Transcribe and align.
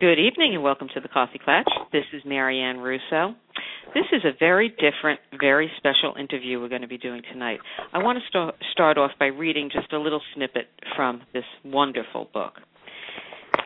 Good 0.00 0.20
evening 0.20 0.54
and 0.54 0.62
welcome 0.62 0.86
to 0.94 1.00
the 1.00 1.08
Coffee 1.08 1.40
Klatch. 1.44 1.64
This 1.90 2.04
is 2.12 2.22
Marianne 2.24 2.78
Russo. 2.78 3.34
This 3.94 4.04
is 4.12 4.22
a 4.24 4.30
very 4.38 4.68
different, 4.68 5.18
very 5.40 5.68
special 5.76 6.14
interview 6.16 6.60
we're 6.60 6.68
going 6.68 6.82
to 6.82 6.86
be 6.86 6.98
doing 6.98 7.20
tonight. 7.32 7.58
I 7.92 7.98
want 7.98 8.16
to 8.16 8.24
st- 8.28 8.54
start 8.70 8.96
off 8.96 9.10
by 9.18 9.26
reading 9.26 9.68
just 9.72 9.92
a 9.92 9.98
little 9.98 10.20
snippet 10.36 10.68
from 10.94 11.22
this 11.34 11.42
wonderful 11.64 12.28
book. 12.32 12.52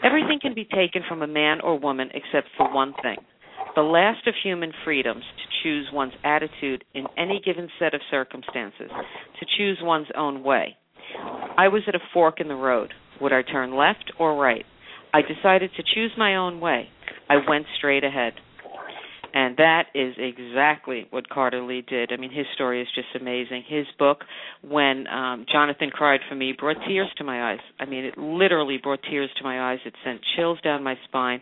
Everything 0.03 0.39
can 0.41 0.55
be 0.55 0.65
taken 0.65 1.03
from 1.07 1.21
a 1.21 1.27
man 1.27 1.61
or 1.61 1.79
woman 1.79 2.09
except 2.15 2.49
for 2.57 2.73
one 2.73 2.95
thing 3.03 3.19
the 3.75 3.83
last 3.83 4.27
of 4.27 4.35
human 4.43 4.73
freedoms 4.87 5.25
to 5.37 5.63
choose 5.63 5.87
one's 5.93 6.15
attitude 6.25 6.83
in 6.95 7.05
any 7.19 7.43
given 7.45 7.69
set 7.79 7.93
of 7.93 8.01
circumstances, 8.11 8.91
to 9.39 9.47
choose 9.59 9.79
one's 9.83 10.09
own 10.17 10.43
way. 10.43 10.79
I 11.59 11.69
was 11.69 11.83
at 11.89 11.95
a 11.95 12.01
fork 12.15 12.41
in 12.41 12.49
the 12.49 12.55
road. 12.55 12.95
Would 13.21 13.35
I 13.35 13.43
turn 13.43 13.77
left 13.77 14.13
or 14.19 14.41
right? 14.41 14.65
I 15.13 15.21
decided 15.23 15.71
to 15.77 15.83
choose 15.95 16.13
my 16.17 16.37
own 16.37 16.61
way. 16.61 16.89
I 17.29 17.37
went 17.49 17.67
straight 17.77 18.05
ahead. 18.05 18.33
And 19.35 19.57
that 19.57 19.85
is 19.95 20.15
exactly 20.19 21.07
what 21.11 21.29
Carter 21.29 21.63
Lee 21.63 21.83
did. 21.89 22.13
I 22.13 22.17
mean, 22.17 22.31
his 22.31 22.47
story 22.55 22.83
is 22.83 22.89
just 22.95 23.09
amazing. 23.19 23.65
His 23.67 23.87
book, 23.99 24.25
When 24.63 25.07
um, 25.07 25.47
Jonathan 25.51 25.91
Cried 25.91 26.21
for 26.29 26.35
Me, 26.35 26.55
brought 26.59 26.77
tears 26.87 27.09
to 27.17 27.25
my 27.25 27.53
eyes. 27.53 27.61
I 27.81 27.87
mean, 27.87 28.05
it 28.05 28.19
literally 28.19 28.79
brought 28.83 29.01
tears 29.09 29.31
to 29.39 29.45
my 29.45 29.73
eyes. 29.73 29.79
It 29.87 29.95
sent 30.05 30.21
chills 30.37 30.61
down 30.61 30.83
my 30.83 30.97
spine. 31.05 31.41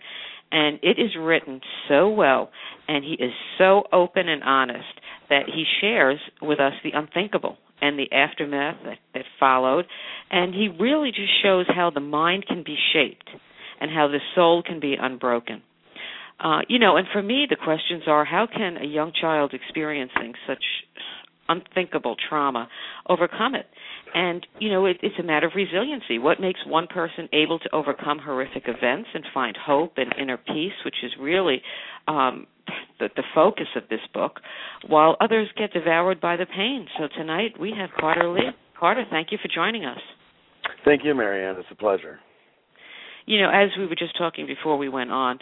And 0.52 0.78
it 0.82 1.00
is 1.00 1.10
written 1.18 1.60
so 1.88 2.08
well, 2.08 2.50
and 2.88 3.04
he 3.04 3.12
is 3.12 3.30
so 3.56 3.84
open 3.92 4.28
and 4.28 4.42
honest 4.42 4.84
that 5.28 5.44
he 5.46 5.64
shares 5.80 6.18
with 6.42 6.58
us 6.58 6.72
the 6.82 6.90
unthinkable 6.92 7.56
and 7.80 7.96
the 7.96 8.10
aftermath 8.12 8.76
that, 8.84 8.98
that 9.14 9.24
followed. 9.38 9.84
And 10.28 10.52
he 10.52 10.68
really 10.80 11.10
just 11.12 11.30
shows 11.40 11.66
how 11.68 11.90
the 11.90 12.00
mind 12.00 12.46
can 12.48 12.64
be 12.64 12.76
shaped 12.92 13.30
and 13.80 13.90
how 13.90 14.08
the 14.08 14.18
soul 14.34 14.62
can 14.62 14.80
be 14.80 14.96
unbroken. 15.00 15.62
Uh, 16.42 16.60
you 16.68 16.78
know, 16.78 16.96
and 16.96 17.06
for 17.12 17.22
me, 17.22 17.46
the 17.48 17.56
questions 17.56 18.04
are 18.06 18.24
how 18.24 18.46
can 18.46 18.78
a 18.78 18.86
young 18.86 19.12
child 19.18 19.52
experiencing 19.52 20.32
such 20.46 20.62
unthinkable 21.48 22.16
trauma 22.28 22.68
overcome 23.08 23.54
it? 23.54 23.66
And, 24.14 24.46
you 24.58 24.70
know, 24.70 24.86
it, 24.86 24.98
it's 25.02 25.14
a 25.18 25.22
matter 25.22 25.46
of 25.46 25.52
resiliency. 25.54 26.18
What 26.18 26.40
makes 26.40 26.60
one 26.66 26.86
person 26.86 27.28
able 27.32 27.58
to 27.60 27.74
overcome 27.74 28.18
horrific 28.18 28.64
events 28.66 29.08
and 29.14 29.24
find 29.34 29.56
hope 29.56 29.94
and 29.98 30.14
inner 30.20 30.38
peace, 30.38 30.72
which 30.84 30.96
is 31.02 31.12
really 31.20 31.62
um, 32.08 32.46
the, 32.98 33.08
the 33.16 33.22
focus 33.34 33.68
of 33.76 33.82
this 33.90 34.00
book, 34.14 34.40
while 34.88 35.16
others 35.20 35.48
get 35.58 35.72
devoured 35.72 36.20
by 36.20 36.36
the 36.36 36.46
pain. 36.46 36.86
So 36.98 37.06
tonight 37.16 37.60
we 37.60 37.72
have 37.76 37.90
Carter 37.98 38.32
Lee. 38.32 38.50
Carter, 38.78 39.04
thank 39.10 39.30
you 39.30 39.38
for 39.42 39.48
joining 39.54 39.84
us. 39.84 40.00
Thank 40.84 41.04
you, 41.04 41.14
Marianne. 41.14 41.56
It's 41.58 41.68
a 41.70 41.76
pleasure 41.76 42.18
you 43.30 43.40
know, 43.40 43.48
as 43.48 43.70
we 43.78 43.86
were 43.86 43.94
just 43.94 44.18
talking 44.18 44.46
before 44.46 44.76
we 44.76 44.88
went 44.88 45.12
on, 45.12 45.38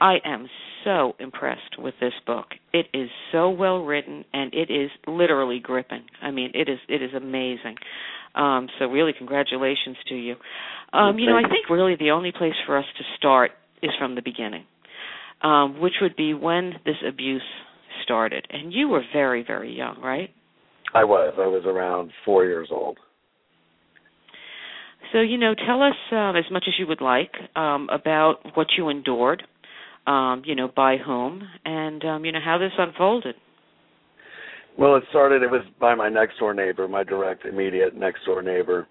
I 0.00 0.18
am 0.24 0.48
so 0.84 1.14
impressed 1.18 1.76
with 1.76 1.94
this 2.00 2.12
book. 2.24 2.46
It 2.72 2.86
is 2.94 3.08
so 3.32 3.50
well 3.50 3.84
written 3.84 4.24
and 4.32 4.54
it 4.54 4.70
is 4.70 4.90
literally 5.08 5.58
gripping. 5.58 6.04
I 6.22 6.30
mean, 6.30 6.52
it 6.54 6.68
is 6.68 6.78
it 6.88 7.02
is 7.02 7.10
amazing. 7.14 7.74
Um, 8.36 8.68
so 8.78 8.86
really 8.86 9.12
congratulations 9.16 9.96
to 10.08 10.14
you. 10.14 10.36
Um, 10.92 11.18
you 11.18 11.26
know, 11.26 11.36
I 11.36 11.42
think 11.42 11.68
really 11.68 11.96
the 11.98 12.12
only 12.12 12.30
place 12.30 12.54
for 12.64 12.78
us 12.78 12.84
to 12.96 13.04
start 13.18 13.50
is 13.82 13.90
from 13.98 14.14
the 14.14 14.22
beginning. 14.22 14.64
Um, 15.42 15.80
which 15.80 15.94
would 16.00 16.14
be 16.14 16.34
when 16.34 16.74
this 16.86 16.94
abuse 17.06 17.42
started. 18.04 18.46
And 18.50 18.72
you 18.72 18.88
were 18.88 19.02
very, 19.12 19.42
very 19.44 19.76
young, 19.76 20.00
right? 20.00 20.30
I 20.94 21.02
was. 21.02 21.34
I 21.36 21.48
was 21.48 21.64
around 21.66 22.12
4 22.24 22.44
years 22.44 22.68
old. 22.70 22.98
So, 25.12 25.20
you 25.20 25.36
know, 25.36 25.54
tell 25.54 25.82
us 25.82 25.94
um, 26.10 26.36
as 26.36 26.50
much 26.50 26.64
as 26.66 26.74
you 26.78 26.86
would 26.86 27.02
like 27.02 27.32
um, 27.54 27.88
about 27.92 28.36
what 28.54 28.68
you 28.78 28.88
endured, 28.88 29.42
um, 30.06 30.42
you 30.46 30.54
know, 30.54 30.70
by 30.74 30.96
whom, 30.96 31.42
and, 31.64 32.02
um, 32.04 32.24
you 32.24 32.32
know, 32.32 32.40
how 32.42 32.56
this 32.58 32.72
unfolded. 32.78 33.34
Well, 34.78 34.96
it 34.96 35.04
started, 35.10 35.42
it 35.42 35.50
was 35.50 35.60
by 35.78 35.94
my 35.94 36.08
next 36.08 36.38
door 36.38 36.54
neighbor, 36.54 36.88
my 36.88 37.04
direct, 37.04 37.44
immediate 37.44 37.94
next 37.94 38.24
door 38.24 38.40
neighbor. 38.42 38.88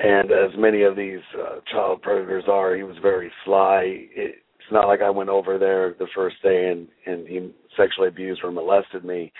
And 0.00 0.30
as 0.30 0.56
many 0.56 0.84
of 0.84 0.96
these 0.96 1.20
uh, 1.36 1.56
child 1.72 2.02
predators 2.02 2.44
are, 2.48 2.76
he 2.76 2.84
was 2.84 2.96
very 3.02 3.30
sly. 3.44 3.82
It, 3.84 4.36
it's 4.56 4.72
not 4.72 4.86
like 4.86 5.00
I 5.00 5.10
went 5.10 5.28
over 5.28 5.58
there 5.58 5.96
the 5.98 6.06
first 6.14 6.36
day 6.42 6.70
and, 6.70 6.86
and 7.04 7.26
he 7.26 7.52
sexually 7.76 8.08
abused 8.08 8.42
or 8.44 8.52
molested 8.52 9.04
me. 9.04 9.32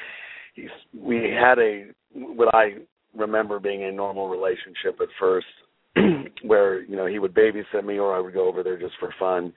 He's, 0.54 0.66
we 0.92 1.32
had 1.40 1.58
a, 1.60 1.86
what 2.12 2.52
I 2.54 2.74
remember 3.16 3.60
being 3.60 3.84
a 3.84 3.92
normal 3.92 4.28
relationship 4.28 5.00
at 5.00 5.08
first 5.19 5.46
where 6.42 6.82
you 6.82 6.97
know 6.97 7.06
he 7.06 7.19
would 7.19 7.34
babysit 7.34 7.84
me 7.84 7.98
or 7.98 8.14
I 8.14 8.20
would 8.20 8.34
go 8.34 8.48
over 8.48 8.62
there 8.62 8.78
just 8.78 8.94
for 8.98 9.14
fun, 9.19 9.53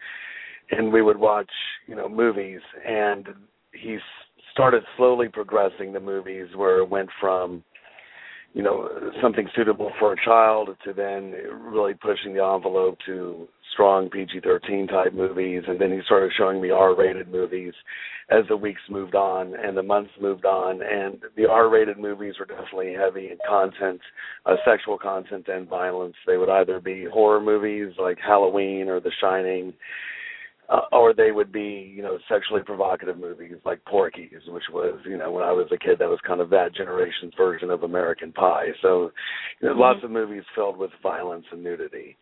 and 0.71 0.91
we 0.91 1.01
would 1.01 1.17
watch 1.17 1.51
you 1.87 1.95
know 1.95 2.09
movies. 2.09 2.61
And 2.85 3.27
he 3.73 3.97
started 4.51 4.83
slowly 4.97 5.27
progressing 5.27 5.93
the 5.93 5.99
movies 5.99 6.47
where 6.55 6.79
it 6.79 6.89
went 6.89 7.09
from 7.19 7.63
you 8.53 8.63
know 8.63 9.11
something 9.21 9.47
suitable 9.55 9.91
for 9.99 10.13
a 10.13 10.25
child 10.25 10.69
to 10.85 10.93
then 10.93 11.33
really 11.59 11.93
pushing 11.93 12.33
the 12.33 12.43
envelope 12.43 12.97
to 13.05 13.47
strong 13.73 14.09
PG-13 14.09 14.89
type 14.89 15.13
movies, 15.13 15.63
and 15.67 15.79
then 15.79 15.91
he 15.91 15.99
started 16.05 16.31
showing 16.37 16.61
me 16.61 16.69
R-rated 16.71 17.27
movies 17.29 17.73
as 18.29 18.43
the 18.49 18.57
weeks 18.57 18.81
moved 18.89 19.13
on 19.13 19.53
and 19.55 19.77
the 19.77 19.83
months 19.83 20.11
moved 20.19 20.45
on, 20.45 20.81
and 20.81 21.21
the 21.37 21.47
R-rated 21.47 21.97
movies 21.97 22.35
were 22.39 22.45
definitely 22.45 22.93
heavy 22.93 23.27
in 23.27 23.37
content, 23.47 24.01
uh, 24.45 24.55
sexual 24.65 24.97
content 24.97 25.47
and 25.47 25.67
violence. 25.67 26.15
They 26.25 26.37
would 26.37 26.49
either 26.49 26.79
be 26.79 27.05
horror 27.11 27.41
movies 27.41 27.93
like 27.99 28.17
Halloween 28.25 28.87
or 28.87 28.99
The 28.99 29.11
Shining, 29.21 29.73
uh, 30.69 30.81
or 30.91 31.13
they 31.13 31.31
would 31.31 31.51
be, 31.51 31.93
you 31.95 32.01
know, 32.01 32.17
sexually 32.27 32.61
provocative 32.65 33.19
movies 33.19 33.53
like 33.65 33.83
Porky's, 33.85 34.31
which 34.47 34.63
was, 34.73 34.99
you 35.05 35.17
know, 35.17 35.31
when 35.31 35.43
I 35.43 35.51
was 35.51 35.67
a 35.71 35.77
kid, 35.77 35.99
that 35.99 36.09
was 36.09 36.19
kind 36.25 36.41
of 36.41 36.49
that 36.49 36.73
generation's 36.75 37.33
version 37.37 37.69
of 37.69 37.83
American 37.83 38.31
Pie. 38.31 38.69
So, 38.81 39.11
you 39.61 39.67
know, 39.67 39.73
mm-hmm. 39.73 39.81
lots 39.81 39.99
of 40.03 40.09
movies 40.09 40.43
filled 40.55 40.77
with 40.77 40.89
violence 41.03 41.45
and 41.51 41.63
nudity. 41.63 42.17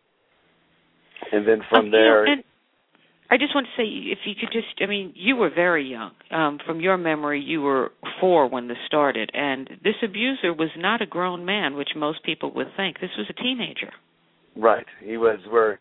And 1.32 1.46
then 1.46 1.60
from 1.68 1.86
um, 1.86 1.90
there. 1.90 2.26
You 2.26 2.36
know, 2.36 2.42
I 3.30 3.36
just 3.36 3.54
want 3.54 3.66
to 3.66 3.82
say, 3.82 3.88
if 3.88 4.18
you 4.26 4.34
could 4.38 4.52
just, 4.52 4.80
I 4.80 4.86
mean, 4.86 5.12
you 5.16 5.36
were 5.36 5.50
very 5.52 5.90
young. 5.90 6.12
Um, 6.30 6.58
from 6.64 6.80
your 6.80 6.96
memory, 6.96 7.40
you 7.40 7.62
were 7.62 7.90
four 8.20 8.48
when 8.48 8.68
this 8.68 8.76
started, 8.86 9.30
and 9.32 9.68
this 9.82 9.94
abuser 10.02 10.52
was 10.52 10.68
not 10.76 11.00
a 11.00 11.06
grown 11.06 11.44
man, 11.44 11.74
which 11.74 11.90
most 11.96 12.22
people 12.22 12.52
would 12.54 12.68
think. 12.76 13.00
This 13.00 13.10
was 13.16 13.26
a 13.30 13.42
teenager. 13.42 13.92
Right. 14.56 14.86
He 15.02 15.16
was 15.16 15.40
where 15.48 15.80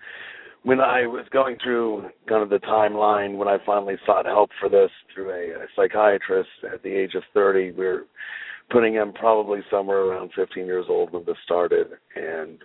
when 0.63 0.79
I 0.79 1.05
was 1.05 1.25
going 1.31 1.57
through 1.61 2.09
kind 2.27 2.41
of 2.41 2.49
the 2.49 2.65
timeline 2.65 3.37
when 3.37 3.47
I 3.47 3.57
finally 3.65 3.95
sought 4.05 4.25
help 4.25 4.49
for 4.59 4.69
this 4.69 4.89
through 5.13 5.29
a, 5.29 5.63
a 5.63 5.67
psychiatrist 5.75 6.49
at 6.73 6.81
the 6.81 6.89
age 6.89 7.13
of 7.15 7.23
30, 7.33 7.71
we 7.71 7.77
we're 7.77 8.05
putting 8.71 8.93
him 8.93 9.11
probably 9.13 9.59
somewhere 9.69 9.99
around 9.99 10.31
15 10.35 10.65
years 10.65 10.85
old 10.89 11.11
when 11.11 11.25
this 11.25 11.35
started, 11.43 11.87
and 12.15 12.59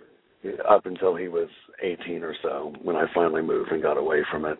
up 0.69 0.85
until 0.85 1.15
he 1.15 1.27
was 1.27 1.49
18 1.81 2.23
or 2.23 2.35
so 2.41 2.73
when 2.81 2.95
I 2.95 3.05
finally 3.13 3.41
moved 3.41 3.71
and 3.71 3.81
got 3.81 3.97
away 3.97 4.21
from 4.31 4.45
it. 4.45 4.57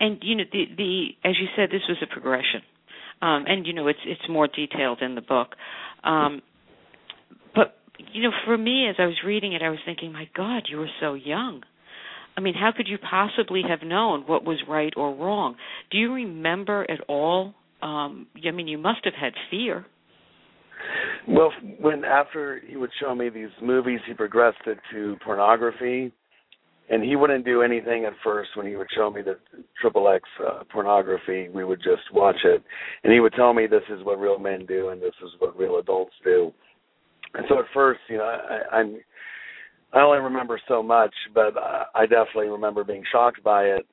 And 0.00 0.18
you 0.22 0.36
know 0.36 0.44
the 0.52 0.64
the 0.76 1.08
as 1.28 1.34
you 1.40 1.48
said 1.56 1.70
this 1.70 1.82
was 1.88 1.98
a 2.02 2.06
progression. 2.06 2.62
Um 3.20 3.44
and 3.48 3.66
you 3.66 3.72
know 3.72 3.88
it's 3.88 3.98
it's 4.06 4.28
more 4.28 4.46
detailed 4.46 5.02
in 5.02 5.14
the 5.16 5.20
book. 5.20 5.48
Um 6.04 6.40
but 7.54 7.76
you 8.12 8.22
know 8.22 8.30
for 8.44 8.56
me 8.56 8.88
as 8.88 8.94
I 8.98 9.06
was 9.06 9.16
reading 9.26 9.54
it 9.54 9.62
I 9.62 9.70
was 9.70 9.80
thinking 9.84 10.12
my 10.12 10.28
god 10.36 10.64
you 10.70 10.78
were 10.78 10.90
so 11.00 11.14
young. 11.14 11.62
I 12.36 12.40
mean 12.40 12.54
how 12.54 12.70
could 12.76 12.86
you 12.86 12.98
possibly 12.98 13.62
have 13.68 13.82
known 13.82 14.22
what 14.26 14.44
was 14.44 14.62
right 14.68 14.92
or 14.96 15.12
wrong? 15.14 15.56
Do 15.90 15.98
you 15.98 16.12
remember 16.12 16.88
at 16.88 17.00
all 17.08 17.54
um 17.82 18.28
I 18.46 18.52
mean 18.52 18.68
you 18.68 18.78
must 18.78 19.04
have 19.04 19.14
had 19.14 19.32
fear. 19.50 19.84
Well, 21.26 21.52
when 21.80 22.04
after 22.04 22.60
he 22.66 22.76
would 22.76 22.90
show 23.00 23.14
me 23.14 23.28
these 23.28 23.48
movies, 23.62 24.00
he 24.06 24.14
progressed 24.14 24.66
it 24.66 24.78
to 24.92 25.16
pornography, 25.24 26.12
and 26.90 27.02
he 27.02 27.16
wouldn't 27.16 27.44
do 27.44 27.62
anything 27.62 28.04
at 28.04 28.14
first 28.24 28.50
when 28.54 28.66
he 28.66 28.76
would 28.76 28.88
show 28.96 29.10
me 29.10 29.22
the 29.22 29.38
triple 29.80 30.08
X 30.08 30.24
uh, 30.46 30.64
pornography. 30.72 31.48
We 31.50 31.64
would 31.64 31.80
just 31.80 32.02
watch 32.12 32.38
it, 32.44 32.62
and 33.04 33.12
he 33.12 33.20
would 33.20 33.34
tell 33.34 33.52
me 33.52 33.66
this 33.66 33.82
is 33.90 34.04
what 34.04 34.18
real 34.18 34.38
men 34.38 34.64
do 34.66 34.88
and 34.88 35.00
this 35.02 35.14
is 35.22 35.30
what 35.38 35.58
real 35.58 35.78
adults 35.78 36.14
do. 36.24 36.52
And 37.34 37.44
so 37.48 37.58
at 37.58 37.66
first, 37.74 38.00
you 38.08 38.16
know, 38.16 38.24
I, 38.24 38.76
I'm 38.76 38.98
I 39.92 40.00
only 40.00 40.18
remember 40.18 40.60
so 40.68 40.82
much, 40.82 41.14
but 41.34 41.54
I 41.94 42.02
definitely 42.02 42.48
remember 42.48 42.84
being 42.84 43.04
shocked 43.10 43.42
by 43.42 43.64
it. 43.64 43.86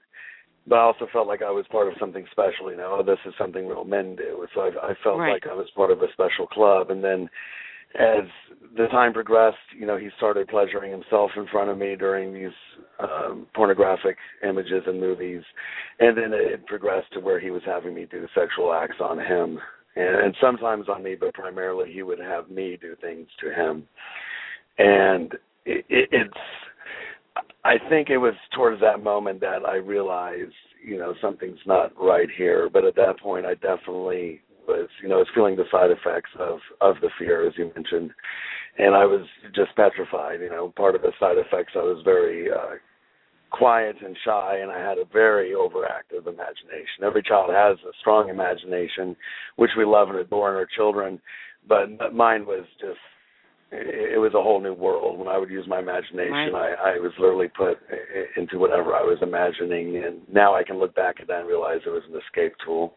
But 0.68 0.78
I 0.78 0.82
also 0.82 1.08
felt 1.14 1.28
like 1.28 1.42
I 1.42 1.52
was 1.52 1.66
part 1.72 1.88
of 1.88 1.94
something 2.00 2.26
special. 2.32 2.72
You 2.72 2.78
know, 2.78 2.98
oh, 3.00 3.04
this 3.04 3.20
is 3.26 3.34
something 3.38 3.68
real 3.68 3.84
men 3.84 4.16
do. 4.16 4.46
So 4.54 4.62
I, 4.62 4.92
I 4.92 4.94
felt 5.04 5.20
right. 5.20 5.34
like 5.34 5.48
I 5.50 5.54
was 5.54 5.68
part 5.76 5.92
of 5.92 6.02
a 6.02 6.12
special 6.14 6.48
club. 6.48 6.90
And 6.90 7.04
then 7.04 7.30
as 7.98 8.26
the 8.76 8.88
time 8.88 9.14
progressed, 9.14 9.58
you 9.78 9.86
know, 9.86 9.98
he 9.98 10.10
started 10.18 10.48
pleasuring 10.48 10.92
himself 10.92 11.32
in 11.38 11.48
front 11.48 11.70
of 11.70 11.78
me 11.78 11.96
during 11.96 12.34
these 12.34 12.52
um, 13.00 13.48
pornographic 13.54 14.18
images 14.44 14.84
and 14.86 15.00
movies, 15.00 15.42
and 16.00 16.18
then 16.18 16.32
it 16.34 16.66
progressed 16.66 17.12
to 17.14 17.20
where 17.20 17.40
he 17.40 17.52
was 17.52 17.62
having 17.66 17.94
me 17.94 18.06
do 18.10 18.28
sexual 18.36 18.74
acts 18.74 18.98
on 19.00 19.18
him, 19.18 19.60
and, 19.96 20.16
and 20.16 20.36
sometimes 20.42 20.90
on 20.90 21.04
me, 21.04 21.16
but 21.18 21.34
primarily 21.34 21.92
he 21.92 22.04
would 22.04 22.20
have 22.20 22.50
me 22.50 22.78
do 22.82 22.96
things 23.00 23.28
to 23.42 23.54
him, 23.54 23.84
and 24.78 25.34
it, 25.66 25.86
it, 25.90 26.10
it's. 26.12 26.38
I 27.64 27.76
think 27.90 28.10
it 28.10 28.18
was 28.18 28.34
towards 28.56 28.80
that 28.82 29.04
moment 29.04 29.42
that 29.42 29.66
I 29.66 29.76
realized, 29.76 30.54
you 30.84 30.98
know, 30.98 31.14
something's 31.22 31.60
not 31.66 31.92
right 32.00 32.30
here. 32.38 32.70
But 32.72 32.86
at 32.86 32.96
that 32.96 33.20
point, 33.20 33.46
I 33.46 33.56
definitely 33.56 34.42
was, 34.68 34.88
you 35.02 35.10
know, 35.10 35.18
was 35.18 35.28
feeling 35.34 35.56
the 35.56 35.66
side 35.72 35.92
effects 35.92 36.30
of 36.40 36.60
of 36.82 36.96
the 37.02 37.10
fear, 37.20 37.48
as 37.48 37.54
you 37.58 37.72
mentioned, 37.76 38.12
and 38.78 38.96
I 38.96 39.06
was 39.06 39.26
just 39.54 39.76
petrified. 39.76 40.42
You 40.42 40.50
know, 40.50 40.74
part 40.76 40.96
of 40.96 41.02
the 41.02 41.12
side 41.20 41.38
effects, 41.38 41.74
I 41.76 41.80
was 41.80 42.02
very 42.04 42.52
uh, 42.52 42.76
quiet 43.52 43.96
and 44.04 44.18
shy, 44.26 44.60
and 44.62 44.72
I 44.72 44.80
had 44.80 44.98
a 44.98 45.06
very 45.12 45.52
overactive 45.52 46.28
imagination. 46.28 47.04
Every 47.04 47.24
child 47.24 47.52
has 47.52 47.78
a 47.88 47.94
strong 48.02 48.30
imagination, 48.30 49.16
which 49.56 49.72
we 49.78 49.86
love 49.86 50.10
and 50.10 50.20
adore 50.20 50.50
in 50.52 50.56
our 50.56 50.68
children, 50.76 51.22
but 51.68 52.14
mine 52.14 52.46
was 52.46 52.66
just 52.80 53.00
it 53.72 54.20
was 54.20 54.34
a 54.34 54.42
whole 54.42 54.62
new 54.62 54.74
world. 54.74 55.18
When 55.18 55.28
I 55.28 55.38
would 55.38 55.50
use 55.50 55.66
my 55.68 55.80
imagination, 55.80 56.32
right. 56.32 56.76
I, 56.78 56.96
I 56.96 57.00
was 57.00 57.12
literally 57.20 57.48
put 57.48 57.78
into 58.38 58.58
whatever 58.60 58.94
I 58.94 59.02
was 59.02 59.18
imagining, 59.22 60.04
and 60.04 60.22
now 60.32 60.56
I 60.56 60.64
can 60.64 60.78
look 60.78 60.96
back 60.96 61.16
at 61.20 61.28
that 61.28 61.40
and 61.40 61.48
realize 61.48 61.80
it 61.86 61.90
was 61.90 62.04
an 62.10 62.20
escape 62.26 62.54
tool. 62.64 62.94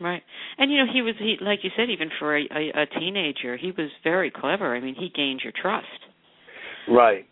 Right, 0.00 0.22
and 0.58 0.70
you 0.70 0.78
know 0.78 0.92
he 0.92 1.02
was 1.02 1.14
he 1.18 1.36
like 1.40 1.60
you 1.62 1.70
said 1.76 1.90
even 1.90 2.08
for 2.20 2.36
a, 2.36 2.42
a, 2.42 2.82
a 2.82 3.00
teenager 3.00 3.56
he 3.56 3.72
was 3.72 3.90
very 4.04 4.30
clever. 4.30 4.76
I 4.76 4.80
mean 4.80 4.94
he 4.94 5.10
gained 5.14 5.40
your 5.42 5.52
trust. 5.60 5.86
Right, 6.88 7.26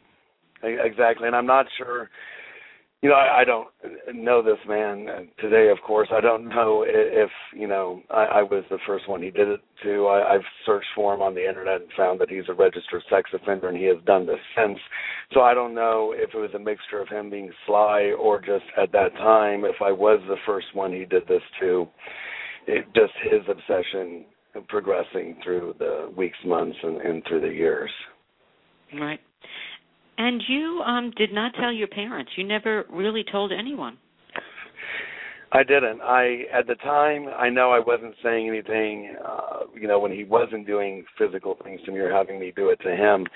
exactly, 0.63 1.29
and 1.29 1.37
I'm 1.37 1.47
not 1.47 1.67
sure. 1.79 2.11
You 3.03 3.11
know, 3.11 3.17
I, 3.17 3.43
I 3.43 3.45
don't 3.45 3.69
know 4.15 4.43
this 4.43 4.59
man 4.67 5.29
today. 5.39 5.71
Of 5.71 5.79
course, 5.87 6.09
I 6.11 6.21
don't 6.21 6.49
know 6.49 6.85
if 6.87 7.31
you 7.55 7.69
know 7.69 8.03
I, 8.11 8.25
I 8.25 8.43
was 8.43 8.65
the 8.71 8.79
first 8.87 9.09
one 9.09 9.23
he 9.23 9.31
did 9.31 9.49
it 9.49 9.61
to. 9.85 10.07
I, 10.07 10.35
I've 10.35 10.45
searched 10.65 10.89
for 10.95 11.15
him 11.15 11.21
on 11.21 11.35
the 11.35 11.47
internet 11.47 11.83
and 11.83 11.91
found 11.97 12.21
that 12.21 12.31
he's 12.31 12.49
a 12.49 12.55
registered 12.55 13.03
sex 13.11 13.31
offender, 13.35 13.69
and 13.69 13.77
he 13.77 13.85
has 13.85 13.99
done 14.07 14.27
this 14.27 14.41
since. 14.57 14.79
So 15.33 15.43
I 15.43 15.55
don't 15.55 15.75
know 15.75 16.15
if 16.17 16.31
it 16.35 16.39
was 16.39 16.51
a 16.55 16.59
mixture 16.59 17.01
of 17.01 17.09
him 17.09 17.31
being 17.31 17.53
sly 17.67 18.13
or 18.19 18.41
just 18.41 18.65
at 18.81 18.93
that 18.93 19.13
time, 19.19 19.65
if 19.65 19.77
I 19.85 19.93
was 19.93 20.21
the 20.27 20.37
first 20.47 20.69
one 20.73 20.93
he 20.93 21.05
did 21.05 21.29
this 21.29 21.43
to 21.61 21.87
it, 22.67 22.87
just 22.95 23.13
his 23.31 23.43
obsession 23.49 24.25
progressing 24.69 25.37
through 25.45 25.75
the 25.79 26.11
weeks, 26.17 26.39
months, 26.45 26.77
and, 26.83 27.01
and 27.01 27.23
through 27.29 27.43
the 27.43 27.49
years. 27.49 27.91
Right. 28.99 29.21
And 30.19 30.43
you 30.49 30.83
um 30.87 31.13
did 31.17 31.33
not 31.33 31.53
tell 31.61 31.73
your 31.73 31.89
parents. 31.89 32.33
You 32.37 32.45
never 32.45 32.85
really 32.91 33.25
told 33.31 33.53
anyone. 33.53 33.99
I 35.53 35.63
didn't. 35.63 36.01
I 36.03 36.43
at 36.53 36.67
the 36.67 36.75
time 36.77 37.27
I 37.39 37.49
know 37.49 37.71
I 37.71 37.79
wasn't 37.79 38.15
saying 38.23 38.49
anything. 38.49 39.15
Uh, 39.25 39.61
you 39.75 39.87
know, 39.87 39.99
when 39.99 40.13
he 40.13 40.25
wasn't 40.25 40.67
doing 40.67 41.05
physical 41.19 41.57
things 41.63 41.81
to 41.87 41.93
me 41.93 41.99
or 41.99 42.13
having 42.13 42.41
me 42.41 42.53
do 42.55 42.71
it 42.71 42.81
to 42.83 42.95
him, 42.95 43.27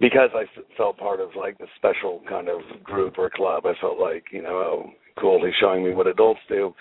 because 0.00 0.30
I 0.34 0.44
felt 0.76 0.98
part 0.98 1.20
of 1.20 1.30
like 1.36 1.58
the 1.58 1.66
special 1.76 2.20
kind 2.28 2.48
of 2.48 2.60
group 2.82 3.14
or 3.18 3.30
club. 3.30 3.64
I 3.64 3.74
felt 3.80 3.98
like 3.98 4.24
you 4.32 4.42
know, 4.42 4.48
oh, 4.48 4.90
cool. 5.18 5.44
He's 5.44 5.54
showing 5.60 5.84
me 5.84 5.94
what 5.94 6.06
adults 6.06 6.40
do. 6.48 6.74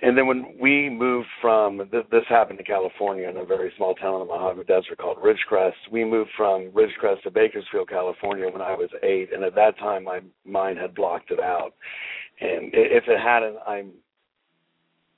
And 0.00 0.16
then 0.16 0.26
when 0.26 0.56
we 0.60 0.88
moved 0.88 1.26
from 1.40 1.78
this 1.90 2.24
happened 2.28 2.60
in 2.60 2.64
California 2.64 3.28
in 3.28 3.36
a 3.36 3.44
very 3.44 3.72
small 3.76 3.94
town 3.94 4.20
in 4.20 4.20
the 4.20 4.24
Mojave 4.26 4.64
Desert 4.64 4.98
called 4.98 5.18
Ridgecrest. 5.18 5.72
We 5.90 6.04
moved 6.04 6.30
from 6.36 6.70
Ridgecrest 6.70 7.22
to 7.22 7.30
Bakersfield, 7.30 7.88
California 7.88 8.48
when 8.48 8.62
I 8.62 8.74
was 8.74 8.90
eight, 9.02 9.32
and 9.32 9.42
at 9.42 9.56
that 9.56 9.78
time 9.78 10.04
my 10.04 10.20
mind 10.44 10.78
had 10.78 10.94
blocked 10.94 11.32
it 11.32 11.40
out. 11.40 11.74
And 12.40 12.70
if 12.72 13.04
it 13.08 13.20
hadn't, 13.20 13.56
I'm 13.66 13.92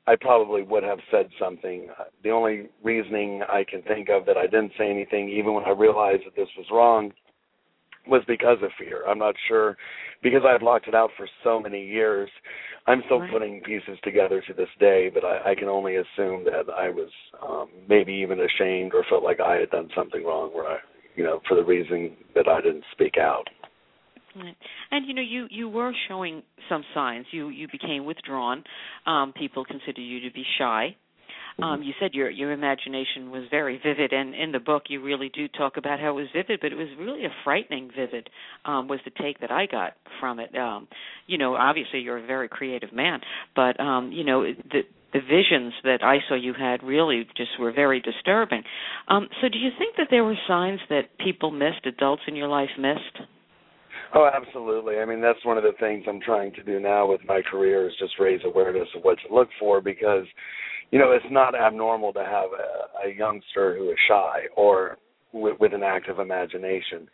I 0.06 0.16
probably 0.16 0.62
would 0.62 0.82
have 0.82 0.98
said 1.10 1.28
something. 1.38 1.88
Uh, 1.98 2.04
the 2.24 2.30
only 2.30 2.68
reasoning 2.82 3.42
I 3.48 3.64
can 3.64 3.82
think 3.82 4.08
of 4.08 4.26
that 4.26 4.36
I 4.36 4.46
didn't 4.46 4.72
say 4.76 4.90
anything, 4.90 5.28
even 5.28 5.52
when 5.52 5.64
I 5.64 5.70
realized 5.70 6.22
that 6.26 6.34
this 6.34 6.48
was 6.56 6.66
wrong, 6.72 7.12
was 8.06 8.22
because 8.26 8.58
of 8.62 8.70
fear. 8.78 9.04
I'm 9.06 9.18
not 9.18 9.34
sure 9.48 9.76
because 10.22 10.42
I 10.46 10.52
had 10.52 10.60
blocked 10.60 10.88
it 10.88 10.94
out 10.94 11.10
for 11.16 11.28
so 11.44 11.60
many 11.60 11.84
years. 11.84 12.30
I'm 12.86 13.02
still 13.06 13.20
right. 13.20 13.30
putting 13.30 13.60
pieces 13.60 13.98
together 14.02 14.42
to 14.46 14.54
this 14.54 14.68
day, 14.78 15.10
but 15.12 15.24
I, 15.24 15.50
I 15.50 15.54
can 15.54 15.68
only 15.68 15.96
assume 15.96 16.44
that 16.44 16.72
I 16.74 16.88
was 16.88 17.10
um, 17.46 17.68
maybe 17.88 18.12
even 18.12 18.40
ashamed 18.40 18.92
or 18.94 19.04
felt 19.08 19.22
like 19.22 19.40
I 19.40 19.56
had 19.56 19.70
done 19.70 19.88
something 19.94 20.24
wrong, 20.24 20.50
where 20.52 20.66
I, 20.66 20.78
you 21.14 21.24
know, 21.24 21.40
for 21.48 21.56
the 21.56 21.64
reason 21.64 22.16
that 22.34 22.48
I 22.48 22.60
didn't 22.60 22.84
speak 22.92 23.16
out. 23.18 23.48
Right. 24.34 24.56
And 24.92 25.06
you 25.06 25.14
know, 25.14 25.22
you 25.22 25.46
you 25.50 25.68
were 25.68 25.92
showing 26.08 26.42
some 26.68 26.84
signs. 26.94 27.26
You 27.32 27.48
you 27.48 27.66
became 27.70 28.04
withdrawn. 28.04 28.62
Um, 29.04 29.32
people 29.36 29.64
consider 29.64 30.00
you 30.00 30.20
to 30.28 30.32
be 30.32 30.44
shy. 30.56 30.96
Um, 31.62 31.82
you 31.82 31.92
said 32.00 32.14
your 32.14 32.30
your 32.30 32.52
imagination 32.52 33.30
was 33.30 33.44
very 33.50 33.80
vivid, 33.84 34.12
and 34.12 34.34
in 34.34 34.52
the 34.52 34.58
book 34.58 34.84
you 34.88 35.02
really 35.02 35.30
do 35.34 35.48
talk 35.48 35.76
about 35.76 36.00
how 36.00 36.10
it 36.10 36.22
was 36.22 36.28
vivid, 36.34 36.60
but 36.60 36.72
it 36.72 36.76
was 36.76 36.88
really 36.98 37.24
a 37.24 37.34
frightening 37.44 37.90
vivid. 37.96 38.28
Um, 38.64 38.88
was 38.88 39.00
the 39.04 39.12
take 39.22 39.40
that 39.40 39.50
I 39.50 39.66
got 39.66 39.94
from 40.20 40.38
it. 40.38 40.56
Um, 40.56 40.88
you 41.26 41.38
know, 41.38 41.54
obviously 41.54 42.00
you're 42.00 42.18
a 42.18 42.26
very 42.26 42.48
creative 42.48 42.92
man, 42.92 43.20
but 43.54 43.78
um, 43.80 44.12
you 44.12 44.24
know 44.24 44.42
the 44.42 44.82
the 45.12 45.20
visions 45.20 45.72
that 45.82 46.02
I 46.02 46.18
saw 46.28 46.36
you 46.36 46.54
had 46.58 46.82
really 46.82 47.26
just 47.36 47.50
were 47.58 47.72
very 47.72 48.00
disturbing. 48.00 48.62
Um, 49.08 49.28
so, 49.40 49.48
do 49.48 49.58
you 49.58 49.70
think 49.78 49.96
that 49.96 50.06
there 50.10 50.24
were 50.24 50.36
signs 50.46 50.80
that 50.88 51.18
people 51.18 51.50
missed, 51.50 51.84
adults 51.84 52.22
in 52.28 52.36
your 52.36 52.48
life 52.48 52.70
missed? 52.78 53.26
Oh, 54.14 54.28
absolutely. 54.32 54.98
I 54.98 55.04
mean, 55.04 55.20
that's 55.20 55.44
one 55.44 55.56
of 55.56 55.62
the 55.62 55.74
things 55.78 56.04
I'm 56.08 56.20
trying 56.20 56.52
to 56.54 56.62
do 56.64 56.80
now 56.80 57.06
with 57.06 57.20
my 57.26 57.42
career 57.48 57.88
is 57.88 57.94
just 57.98 58.14
raise 58.18 58.40
awareness 58.44 58.88
of 58.96 59.02
what 59.02 59.18
to 59.26 59.34
look 59.34 59.48
for 59.58 59.80
because 59.80 60.24
you 60.90 60.98
know, 60.98 61.12
it's 61.12 61.24
not 61.30 61.54
abnormal 61.54 62.12
to 62.14 62.20
have 62.20 62.50
a, 62.52 63.08
a 63.08 63.14
youngster 63.14 63.76
who 63.76 63.90
is 63.90 63.96
shy 64.08 64.42
or 64.56 64.98
with, 65.32 65.58
with 65.60 65.72
an 65.72 65.82
active 65.82 66.18
imagination. 66.18 67.08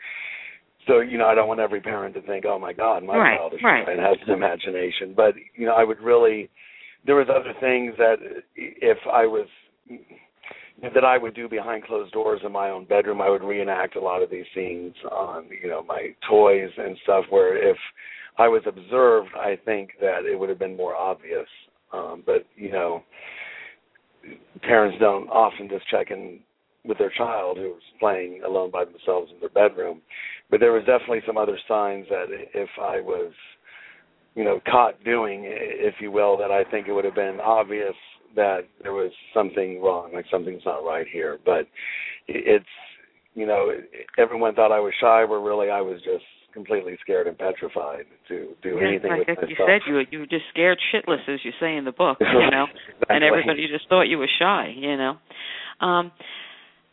So, 0.87 1.00
you 1.00 1.18
know, 1.18 1.26
I 1.26 1.35
don't 1.35 1.49
want 1.49 1.61
every 1.61 1.80
parent 1.80 2.14
to 2.14 2.23
think, 2.23 2.45
"Oh 2.47 2.59
my 2.59 2.73
God, 2.73 3.02
my 3.02 3.16
right, 3.16 3.38
child 3.38 3.54
is 3.54 3.61
right. 3.62 3.85
shy 3.85 3.92
and 3.92 4.00
has 4.00 4.16
an 4.26 4.33
imagination." 4.33 5.14
But 5.16 5.35
you 5.54 5.66
know, 5.66 5.75
I 5.75 5.85
would 5.85 6.00
really. 6.00 6.49
There 7.04 7.16
was 7.16 7.28
other 7.28 7.54
things 7.61 7.95
that 7.99 8.16
if 8.56 8.99
I 9.12 9.26
was 9.26 9.47
that 10.83 11.04
I 11.04 11.18
would 11.18 11.35
do 11.35 11.49
behind 11.49 11.85
closed 11.85 12.12
doors 12.12 12.40
in 12.45 12.52
my 12.52 12.71
own 12.71 12.85
bedroom. 12.85 13.21
I 13.21 13.30
would 13.30 13.42
reenact 13.42 13.97
a 13.97 14.00
lot 14.00 14.23
of 14.23 14.30
these 14.30 14.45
scenes 14.54 14.95
on, 15.11 15.49
you 15.62 15.68
know, 15.68 15.83
my 15.83 16.14
toys 16.28 16.71
and 16.76 16.97
stuff. 17.02 17.25
Where 17.30 17.56
if 17.56 17.76
I 18.38 18.49
was 18.49 18.62
observed, 18.66 19.30
I 19.37 19.59
think 19.64 19.90
that 20.00 20.25
it 20.30 20.38
would 20.38 20.49
have 20.50 20.59
been 20.59 20.76
more 20.76 20.95
obvious. 20.95 21.49
Um, 21.92 22.23
but 22.26 22.47
you 22.54 22.71
know, 22.71 23.02
parents 24.62 24.99
don't 25.00 25.28
often 25.28 25.68
just 25.68 25.88
check 25.88 26.11
in 26.11 26.40
with 26.85 26.99
their 26.99 27.12
child 27.16 27.59
who's 27.59 27.83
playing 27.99 28.42
alone 28.47 28.71
by 28.71 28.85
themselves 28.85 29.30
in 29.33 29.40
their 29.40 29.49
bedroom. 29.49 30.00
But 30.50 30.61
there 30.61 30.73
was 30.73 30.85
definitely 30.85 31.23
some 31.26 31.37
other 31.37 31.59
signs 31.68 32.06
that 32.09 32.26
if 32.54 32.68
I 32.80 33.00
was, 33.00 33.33
you 34.35 34.45
know, 34.45 34.61
caught 34.71 35.02
doing, 35.04 35.42
if 35.45 35.95
you 36.00 36.12
will, 36.12 36.37
that 36.38 36.50
I 36.50 36.62
think 36.71 36.87
it 36.87 36.92
would 36.92 37.04
have 37.04 37.14
been 37.14 37.38
obvious 37.42 37.95
that 38.37 38.61
there 38.83 38.92
was 38.92 39.11
something 39.35 39.83
wrong, 39.83 40.12
like 40.14 40.26
something's 40.30 40.62
not 40.64 40.85
right 40.85 41.06
here. 41.11 41.38
But 41.45 41.66
it's, 42.28 42.64
you 43.35 43.47
know, 43.47 43.73
everyone 44.18 44.54
thought 44.54 44.73
I 44.73 44.80
was 44.80 44.92
shy, 45.00 45.25
where 45.25 45.40
really 45.40 45.71
I 45.71 45.80
was 45.80 46.00
just 46.04 46.25
completely 46.56 46.96
scared 47.02 47.26
and 47.26 47.36
petrified 47.36 48.06
to 48.28 48.56
do 48.62 48.80
yeah, 48.80 48.88
anything 48.88 49.10
like 49.10 49.28
with 49.28 49.50
you 49.50 49.56
said, 49.60 49.84
you 49.86 49.92
were, 49.92 50.04
you 50.10 50.18
were 50.20 50.26
just 50.26 50.48
scared 50.48 50.80
shitless, 50.88 51.28
as 51.28 51.40
you 51.44 51.52
say 51.60 51.76
in 51.76 51.84
the 51.84 51.92
book, 51.92 52.16
you 52.18 52.26
know, 52.50 52.64
exactly. 52.64 53.06
and 53.10 53.22
everybody 53.22 53.68
just 53.68 53.86
thought 53.90 54.08
you 54.08 54.16
were 54.16 54.32
shy, 54.40 54.72
you 54.75 54.96
know. 54.96 55.20
Um, 55.84 56.10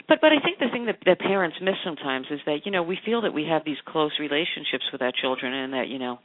but 0.10 0.20
but 0.20 0.34
I 0.34 0.44
think 0.44 0.60
the 0.60 0.68
thing 0.70 0.86
that, 0.88 0.98
that 1.06 1.20
parents 1.20 1.56
miss 1.62 1.80
sometimes 1.86 2.28
is 2.30 2.42
that 2.46 2.66
you 2.66 2.72
know 2.74 2.84
we 2.84 3.00
feel 3.06 3.22
that 3.22 3.34
we 3.34 3.46
have 3.48 3.64
these 3.64 3.80
close 3.88 4.12
relationships 4.20 4.84
with 4.92 5.02
our 5.02 5.14
children, 5.16 5.54
and 5.54 5.72
that 5.72 5.88
you 5.88 5.98
know 5.98 6.20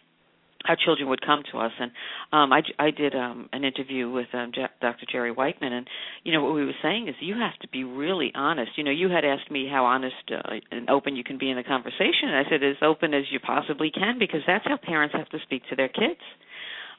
our 0.67 0.77
children 0.77 1.09
would 1.09 1.25
come 1.25 1.43
to 1.53 1.59
us. 1.59 1.73
And 1.79 1.91
um 2.33 2.53
i 2.53 2.63
i 2.79 2.91
did 2.91 3.15
um 3.15 3.49
an 3.53 3.65
interview 3.65 4.11
with 4.11 4.27
um 4.33 4.51
dr 4.53 5.07
jerry 5.11 5.31
whiteman 5.31 5.73
and 5.73 5.87
you 6.25 6.33
know 6.33 6.43
what 6.43 6.55
we 6.55 6.65
were 6.65 6.79
saying 6.83 7.09
is 7.09 7.15
you 7.21 7.35
have 7.35 7.59
to 7.61 7.69
be 7.69 7.85
really 7.85 8.33
honest. 8.35 8.73
You 8.77 8.85
know 8.85 8.91
you 8.91 9.09
had 9.09 9.25
asked 9.25 9.51
me 9.51 9.69
how 9.71 9.85
honest 9.85 10.15
uh, 10.33 10.55
and 10.71 10.91
open 10.91 11.17
you 11.17 11.25
can 11.25 11.39
be 11.39 11.51
in 11.51 11.57
the 11.57 11.63
conversation. 11.63 12.29
And 12.29 12.37
i 12.37 12.51
said 12.51 12.63
as 12.63 12.77
open 12.83 13.15
as 13.15 13.25
you 13.31 13.39
possibly 13.41 13.91
can 13.91 14.19
because 14.19 14.41
that's 14.47 14.65
how 14.67 14.77
parents 14.77 15.15
have 15.17 15.29
to 15.31 15.39
speak 15.45 15.63
to 15.71 15.77
their 15.77 15.89
kids. 15.89 16.21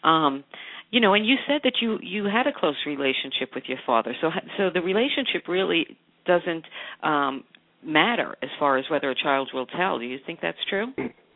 Um 0.03 0.43
you 0.91 0.99
know 0.99 1.13
and 1.13 1.25
you 1.25 1.35
said 1.47 1.61
that 1.63 1.73
you 1.81 1.99
you 2.01 2.25
had 2.25 2.47
a 2.47 2.53
close 2.57 2.77
relationship 2.85 3.49
with 3.53 3.65
your 3.67 3.79
father. 3.85 4.15
So 4.21 4.29
so 4.57 4.69
the 4.73 4.81
relationship 4.81 5.47
really 5.47 5.97
doesn't 6.25 6.65
um 7.03 7.43
matter 7.83 8.35
as 8.41 8.49
far 8.59 8.77
as 8.77 8.85
whether 8.89 9.09
a 9.09 9.15
child 9.15 9.51
will 9.53 9.65
tell. 9.65 9.99
Do 9.99 10.05
you 10.05 10.19
think 10.25 10.39
that's 10.41 10.57
true 10.69 10.87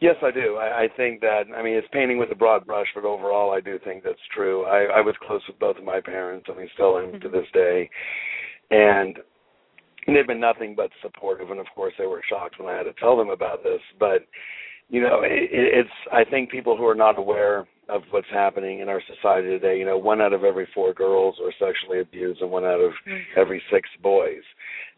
Yes, 0.00 0.16
I 0.22 0.30
do. 0.30 0.56
I, 0.56 0.84
I 0.84 0.88
think 0.96 1.20
that 1.20 1.44
I 1.56 1.62
mean 1.62 1.74
it's 1.74 1.88
painting 1.92 2.18
with 2.18 2.30
a 2.30 2.34
broad 2.34 2.66
brush, 2.66 2.86
but 2.94 3.04
overall, 3.04 3.52
I 3.52 3.60
do 3.60 3.78
think 3.84 4.04
that's 4.04 4.18
true. 4.34 4.64
I, 4.64 4.98
I 4.98 5.00
was 5.00 5.14
close 5.26 5.42
with 5.48 5.58
both 5.58 5.76
of 5.76 5.84
my 5.84 6.00
parents, 6.00 6.46
I 6.50 6.56
mean, 6.56 6.68
still 6.74 6.98
am 6.98 7.12
to 7.12 7.18
mm-hmm. 7.18 7.36
this 7.36 7.46
day, 7.52 7.90
and 8.70 9.18
they've 10.06 10.26
been 10.26 10.40
nothing 10.40 10.74
but 10.76 10.90
supportive. 11.02 11.50
And 11.50 11.60
of 11.60 11.66
course, 11.74 11.94
they 11.98 12.06
were 12.06 12.22
shocked 12.28 12.58
when 12.58 12.72
I 12.72 12.76
had 12.76 12.84
to 12.84 12.92
tell 12.94 13.16
them 13.16 13.30
about 13.30 13.62
this. 13.62 13.80
But 13.98 14.26
you 14.88 15.02
know, 15.02 15.20
it, 15.22 15.50
it's 15.52 15.90
I 16.12 16.24
think 16.24 16.50
people 16.50 16.76
who 16.76 16.86
are 16.86 16.94
not 16.94 17.18
aware 17.18 17.66
of 17.88 18.02
what's 18.10 18.28
happening 18.32 18.80
in 18.80 18.88
our 18.88 19.02
society 19.06 19.48
today. 19.48 19.78
You 19.78 19.86
know, 19.86 19.98
one 19.98 20.20
out 20.20 20.32
of 20.32 20.44
every 20.44 20.68
four 20.74 20.92
girls 20.92 21.36
are 21.42 21.52
sexually 21.52 22.00
abused, 22.00 22.40
and 22.40 22.50
one 22.50 22.64
out 22.64 22.80
of 22.80 22.92
mm-hmm. 23.06 23.40
every 23.40 23.62
six 23.72 23.88
boys. 24.02 24.42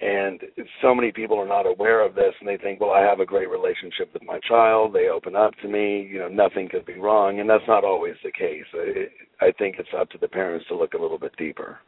And 0.00 0.40
so 0.80 0.94
many 0.94 1.12
people 1.12 1.38
are 1.38 1.46
not 1.46 1.66
aware 1.66 2.04
of 2.04 2.14
this, 2.14 2.32
and 2.40 2.48
they 2.48 2.56
think, 2.56 2.80
well, 2.80 2.92
I 2.92 3.02
have 3.02 3.20
a 3.20 3.26
great 3.26 3.50
relationship 3.50 4.12
with 4.14 4.22
my 4.22 4.40
child. 4.48 4.94
They 4.94 5.08
open 5.08 5.36
up 5.36 5.52
to 5.62 5.68
me. 5.68 6.08
You 6.10 6.20
know, 6.20 6.28
nothing 6.28 6.68
could 6.68 6.86
be 6.86 6.98
wrong, 6.98 7.40
and 7.40 7.48
that's 7.48 7.68
not 7.68 7.84
always 7.84 8.14
the 8.24 8.32
case. 8.32 8.64
I, 8.74 9.46
I 9.46 9.52
think 9.52 9.76
it's 9.78 9.88
up 9.98 10.10
to 10.10 10.18
the 10.18 10.28
parents 10.28 10.66
to 10.68 10.76
look 10.76 10.94
a 10.94 11.00
little 11.00 11.18
bit 11.18 11.32
deeper. 11.36 11.78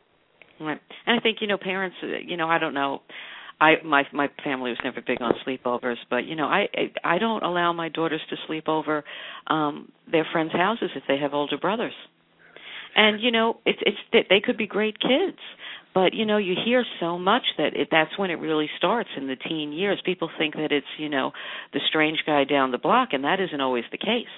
Right, 0.60 0.80
and 1.06 1.18
I 1.18 1.22
think 1.22 1.38
you 1.40 1.46
know, 1.46 1.58
parents. 1.58 1.96
You 2.02 2.36
know, 2.36 2.48
I 2.48 2.58
don't 2.58 2.74
know. 2.74 3.00
I 3.62 3.74
my 3.84 4.02
my 4.12 4.28
family 4.42 4.70
was 4.70 4.78
never 4.82 5.00
big 5.00 5.22
on 5.22 5.34
sleepovers, 5.46 5.98
but 6.10 6.24
you 6.24 6.34
know, 6.34 6.46
I 6.46 6.66
I, 6.74 7.14
I 7.14 7.18
don't 7.18 7.44
allow 7.44 7.72
my 7.72 7.88
daughters 7.88 8.20
to 8.30 8.36
sleep 8.46 8.68
over 8.68 9.04
um 9.46 9.92
their 10.10 10.26
friends' 10.32 10.52
houses 10.52 10.90
if 10.96 11.04
they 11.06 11.18
have 11.18 11.32
older 11.32 11.58
brothers. 11.58 11.94
And 12.96 13.22
you 13.22 13.30
know, 13.30 13.58
it's 13.64 13.78
it's 13.82 14.28
they 14.28 14.40
could 14.44 14.58
be 14.58 14.66
great 14.66 14.98
kids, 14.98 15.38
but 15.94 16.12
you 16.12 16.26
know, 16.26 16.38
you 16.38 16.54
hear 16.64 16.84
so 16.98 17.18
much 17.18 17.44
that 17.56 17.76
it, 17.76 17.88
that's 17.90 18.18
when 18.18 18.30
it 18.30 18.40
really 18.40 18.68
starts 18.78 19.10
in 19.16 19.28
the 19.28 19.36
teen 19.36 19.72
years. 19.72 20.02
People 20.04 20.28
think 20.38 20.54
that 20.54 20.72
it's 20.72 20.94
you 20.98 21.08
know 21.08 21.30
the 21.72 21.80
strange 21.88 22.18
guy 22.26 22.42
down 22.42 22.72
the 22.72 22.78
block, 22.78 23.10
and 23.12 23.22
that 23.22 23.40
isn't 23.40 23.60
always 23.60 23.84
the 23.92 23.98
case. 23.98 24.34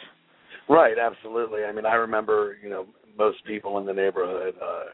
Right, 0.69 0.97
absolutely. 0.99 1.64
I 1.64 1.73
mean, 1.73 1.87
I 1.87 1.95
remember 1.95 2.59
you 2.62 2.69
know 2.69 2.87
most 3.16 3.38
people 3.47 3.78
in 3.78 3.87
the 3.87 3.95
neighborhood 3.95 4.54
uh 4.62 4.85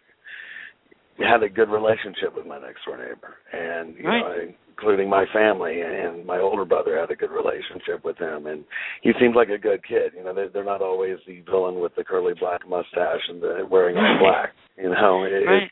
had 1.25 1.43
a 1.43 1.49
good 1.49 1.69
relationship 1.69 2.35
with 2.37 2.47
my 2.47 2.59
next 2.59 2.85
door 2.85 2.97
neighbor, 2.97 3.37
and 3.53 3.97
you 3.97 4.07
right. 4.07 4.21
know, 4.21 4.55
including 4.69 5.09
my 5.09 5.25
family 5.33 5.83
and 5.83 6.25
my 6.25 6.39
older 6.39 6.65
brother 6.65 6.99
had 6.99 7.11
a 7.11 7.17
good 7.17 7.31
relationship 7.31 8.05
with 8.05 8.17
him, 8.19 8.47
and 8.47 8.65
he 9.03 9.13
seems 9.21 9.35
like 9.35 9.49
a 9.49 9.59
good 9.59 9.87
kid. 9.87 10.13
You 10.17 10.25
know, 10.25 10.35
they, 10.35 10.47
they're 10.53 10.65
not 10.65 10.83
always 10.83 11.19
the 11.27 11.41
villain 11.41 11.81
with 11.81 11.95
the 11.97 12.05
curly 12.05 12.35
black 12.39 12.67
mustache 12.69 13.21
and 13.29 13.43
the 13.43 13.67
wearing 13.71 13.97
all 13.97 14.19
black. 14.21 14.51
You 14.77 14.91
know, 14.91 15.25
it, 15.25 15.47
right. 15.47 15.71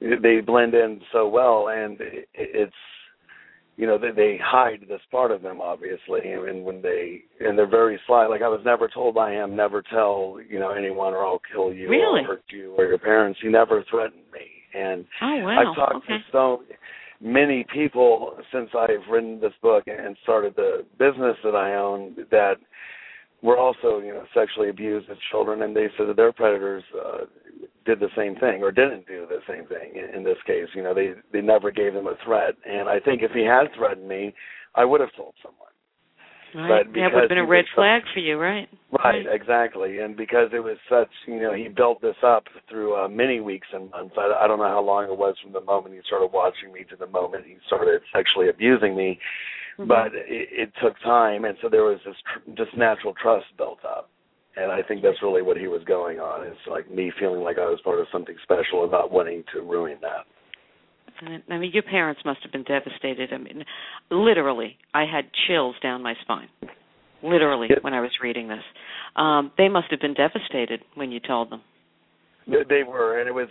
it, 0.00 0.22
they 0.22 0.40
blend 0.40 0.74
in 0.74 1.00
so 1.12 1.28
well, 1.28 1.68
and 1.68 2.00
it, 2.00 2.28
it's 2.34 2.72
you 3.78 3.86
know 3.86 3.96
they, 3.96 4.10
they 4.10 4.38
hide 4.42 4.84
this 4.88 5.00
part 5.10 5.30
of 5.30 5.40
them 5.40 5.60
obviously 5.62 6.20
and 6.24 6.64
when 6.64 6.82
they 6.82 7.20
and 7.40 7.56
they're 7.56 7.70
very 7.70 7.98
sly 8.06 8.26
like 8.26 8.42
i 8.42 8.48
was 8.48 8.60
never 8.64 8.88
told 8.88 9.14
by 9.14 9.30
him 9.30 9.56
never 9.56 9.82
tell 9.82 10.36
you 10.50 10.58
know 10.58 10.72
anyone 10.72 11.14
or 11.14 11.24
i'll 11.24 11.40
kill 11.50 11.72
you 11.72 11.88
really? 11.88 12.20
or 12.22 12.26
hurt 12.26 12.42
you 12.50 12.74
or 12.76 12.84
your 12.84 12.98
parents 12.98 13.38
he 13.40 13.48
never 13.48 13.82
threatened 13.88 14.20
me 14.32 14.40
and 14.78 15.06
oh, 15.22 15.38
wow. 15.44 15.70
i've 15.70 15.76
talked 15.76 16.04
okay. 16.04 16.18
to 16.18 16.18
so 16.32 16.62
many 17.20 17.64
people 17.72 18.36
since 18.52 18.68
i've 18.76 19.08
written 19.08 19.40
this 19.40 19.54
book 19.62 19.84
and 19.86 20.16
started 20.24 20.54
the 20.56 20.84
business 20.98 21.36
that 21.44 21.54
i 21.54 21.74
own 21.74 22.16
that 22.32 22.54
were 23.42 23.56
also 23.56 24.00
you 24.00 24.12
know 24.12 24.24
sexually 24.34 24.70
abused 24.70 25.08
as 25.08 25.16
children 25.30 25.62
and 25.62 25.74
they 25.74 25.86
said 25.96 26.08
that 26.08 26.16
their 26.16 26.32
predators 26.32 26.82
uh 27.00 27.18
did 27.84 28.00
the 28.00 28.08
same 28.16 28.34
thing 28.36 28.62
or 28.62 28.70
didn't 28.70 29.06
do 29.06 29.26
the 29.28 29.40
same 29.48 29.66
thing 29.66 29.94
in, 29.94 30.18
in 30.18 30.24
this 30.24 30.38
case 30.46 30.68
you 30.74 30.82
know 30.82 30.94
they 30.94 31.12
they 31.32 31.40
never 31.40 31.70
gave 31.70 31.94
him 31.94 32.06
a 32.06 32.14
threat 32.24 32.54
and 32.64 32.88
i 32.88 32.98
think 33.00 33.22
if 33.22 33.32
he 33.32 33.44
had 33.44 33.66
threatened 33.76 34.08
me 34.08 34.34
i 34.74 34.84
would 34.84 35.00
have 35.00 35.14
told 35.16 35.34
someone 35.42 35.68
Right. 36.54 36.84
But 36.86 36.94
that 36.94 37.10
would 37.12 37.22
have 37.22 37.28
been 37.28 37.38
a 37.38 37.46
red 37.46 37.66
flag 37.74 38.02
for 38.14 38.20
you, 38.20 38.38
right? 38.38 38.68
Right, 39.04 39.24
exactly. 39.30 39.98
And 39.98 40.16
because 40.16 40.48
it 40.52 40.60
was 40.60 40.78
such, 40.88 41.10
you 41.26 41.40
know, 41.40 41.52
he 41.52 41.68
built 41.68 42.00
this 42.00 42.16
up 42.24 42.44
through 42.70 42.96
uh, 42.96 43.08
many 43.08 43.40
weeks 43.40 43.66
and 43.72 43.90
months. 43.90 44.14
I, 44.16 44.44
I 44.44 44.48
don't 44.48 44.58
know 44.58 44.68
how 44.68 44.82
long 44.82 45.04
it 45.04 45.16
was 45.16 45.36
from 45.42 45.52
the 45.52 45.60
moment 45.60 45.94
he 45.94 46.00
started 46.06 46.30
watching 46.32 46.72
me 46.72 46.84
to 46.90 46.96
the 46.96 47.06
moment 47.06 47.44
he 47.46 47.56
started 47.66 48.00
sexually 48.14 48.48
abusing 48.48 48.96
me, 48.96 49.18
mm-hmm. 49.78 49.88
but 49.88 50.14
it, 50.14 50.48
it 50.50 50.72
took 50.82 50.98
time, 51.00 51.44
and 51.44 51.56
so 51.60 51.68
there 51.68 51.84
was 51.84 51.98
this 52.06 52.16
tr- 52.32 52.50
just 52.62 52.76
natural 52.76 53.14
trust 53.20 53.46
built 53.58 53.80
up. 53.84 54.10
And 54.58 54.72
I 54.72 54.82
think 54.82 55.02
that's 55.02 55.22
really 55.22 55.42
what 55.42 55.56
he 55.56 55.68
was 55.68 55.82
going 55.84 56.18
on. 56.18 56.46
It's 56.46 56.56
like 56.68 56.90
me 56.90 57.12
feeling 57.18 57.42
like 57.42 57.58
I 57.58 57.66
was 57.66 57.80
part 57.84 58.00
of 58.00 58.06
something 58.10 58.34
special 58.42 58.82
and 58.82 58.90
not 58.90 59.12
wanting 59.12 59.44
to 59.54 59.60
ruin 59.60 59.98
that. 60.02 60.26
I 61.50 61.58
mean, 61.58 61.70
your 61.72 61.82
parents 61.82 62.22
must 62.24 62.40
have 62.42 62.52
been 62.52 62.64
devastated. 62.64 63.32
I 63.32 63.38
mean, 63.38 63.64
literally, 64.10 64.76
I 64.94 65.04
had 65.04 65.24
chills 65.46 65.74
down 65.82 66.02
my 66.02 66.14
spine. 66.22 66.48
Literally, 67.22 67.68
yep. 67.70 67.82
when 67.82 67.94
I 67.94 68.00
was 68.00 68.10
reading 68.22 68.48
this, 68.48 68.62
um, 69.16 69.50
they 69.58 69.68
must 69.68 69.90
have 69.90 70.00
been 70.00 70.14
devastated 70.14 70.80
when 70.94 71.10
you 71.10 71.18
told 71.18 71.50
them. 71.50 71.62
They 72.46 72.82
were, 72.86 73.18
and 73.18 73.28
it 73.28 73.32
was 73.32 73.48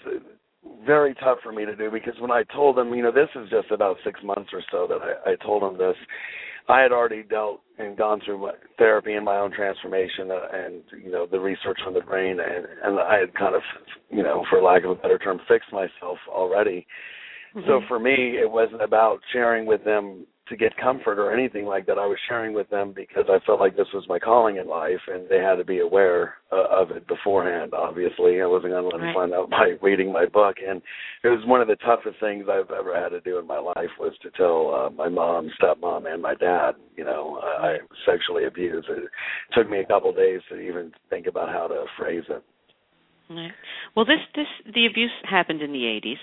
very 0.86 1.14
tough 1.16 1.40
for 1.44 1.52
me 1.52 1.66
to 1.66 1.76
do 1.76 1.92
because 1.92 2.14
when 2.20 2.32
I 2.32 2.44
told 2.54 2.78
them, 2.78 2.94
you 2.94 3.04
know, 3.04 3.12
this 3.12 3.30
is 3.36 3.50
just 3.50 3.72
about 3.72 3.98
six 4.04 4.20
months 4.24 4.50
or 4.54 4.64
so 4.72 4.88
that 4.88 5.00
I, 5.02 5.32
I 5.32 5.36
told 5.36 5.64
them 5.64 5.78
this. 5.78 5.96
I 6.70 6.82
had 6.82 6.92
already 6.92 7.24
dealt 7.24 7.62
and 7.78 7.98
gone 7.98 8.22
through 8.26 8.40
my 8.40 8.52
therapy 8.78 9.14
and 9.14 9.24
my 9.24 9.38
own 9.38 9.52
transformation, 9.52 10.32
uh, 10.32 10.48
and 10.52 10.84
you 11.04 11.12
know 11.12 11.26
the 11.26 11.40
research 11.40 11.80
on 11.86 11.94
the 11.94 12.02
brain, 12.02 12.40
and 12.40 12.66
and 12.84 13.00
I 13.00 13.20
had 13.20 13.34
kind 13.36 13.56
of, 13.56 13.62
you 14.10 14.24
know, 14.24 14.46
for 14.50 14.62
lack 14.62 14.84
of 14.84 14.92
a 14.92 14.96
better 14.96 15.18
term, 15.18 15.40
fixed 15.48 15.72
myself 15.72 16.18
already. 16.28 16.86
Mm-hmm. 17.56 17.68
So 17.68 17.82
for 17.88 18.00
me, 18.00 18.38
it 18.42 18.50
wasn't 18.50 18.82
about 18.82 19.20
sharing 19.32 19.66
with 19.66 19.84
them 19.84 20.26
to 20.50 20.58
get 20.58 20.75
comfort 20.77 21.20
or 21.20 21.32
anything 21.32 21.66
like 21.66 21.86
that. 21.86 21.98
I 21.98 22.06
was 22.06 22.18
sharing 22.27 22.54
with 22.54 22.70
them 22.70 22.94
because 22.96 23.25
I 23.30 23.39
felt 23.46 23.60
like 23.60 23.75
this 23.75 23.88
was 23.94 24.06
my 24.08 24.20
calling 24.20 24.58
in 24.58 24.68
life, 24.68 25.01
and 25.08 25.27
they 25.30 25.39
had 25.39 25.56
to 25.56 25.66
be 25.66 25.80
aware 25.80 26.36
uh, 26.51 26.66
of 26.70 26.92
it 26.92 27.08
beforehand. 27.08 27.74
Obviously, 27.74 28.42
I 28.42 28.46
wasn't 28.46 28.74
going 28.74 28.84
to 28.84 28.89
let 28.89 29.01
right. 29.01 29.08
them 29.08 29.13
find 29.13 29.34
out 29.34 29.50
by 29.51 29.74
reading 29.82 30.12
my 30.12 30.25
book, 30.25 30.58
and 30.66 30.82
it 31.24 31.30
was 31.30 31.44
one 31.46 31.62
of 31.62 31.68
the 31.68 31.75
toughest 31.77 32.20
things 32.20 32.46
I've 32.50 32.72
ever 32.72 32.96
had 32.96 33.10
to 33.10 33.22
do 33.22 33.39
in 33.39 33.48
my 33.48 33.60
life 33.60 33.92
was 34.00 34.13
to 34.24 34.32
tell 34.32 34.74
uh, 34.74 34.89
my 34.89 35.10
mom, 35.10 35.50
stepmom, 35.62 36.12
and 36.12 36.22
my 36.22 36.36
dad. 36.36 36.72
You 36.96 37.06
know, 37.06 37.39
I, 37.44 37.68
I 37.68 37.72
was 37.74 37.98
sexually 38.06 38.46
abused. 38.46 38.88
It 38.89 39.10
took 39.54 39.70
me 39.70 39.80
a 39.80 39.86
couple 39.86 40.10
of 40.10 40.16
days 40.16 40.42
to 40.50 40.60
even 40.60 40.92
think 41.10 41.27
about 41.27 41.50
how 41.50 41.68
to 41.68 41.86
phrase 41.98 42.24
it. 42.30 42.44
Right. 43.30 43.51
Well, 43.96 44.06
this 44.06 44.24
this 44.36 44.74
the 44.74 44.86
abuse 44.86 45.12
happened 45.30 45.62
in 45.62 45.74
the 45.74 45.80
80s 45.80 46.16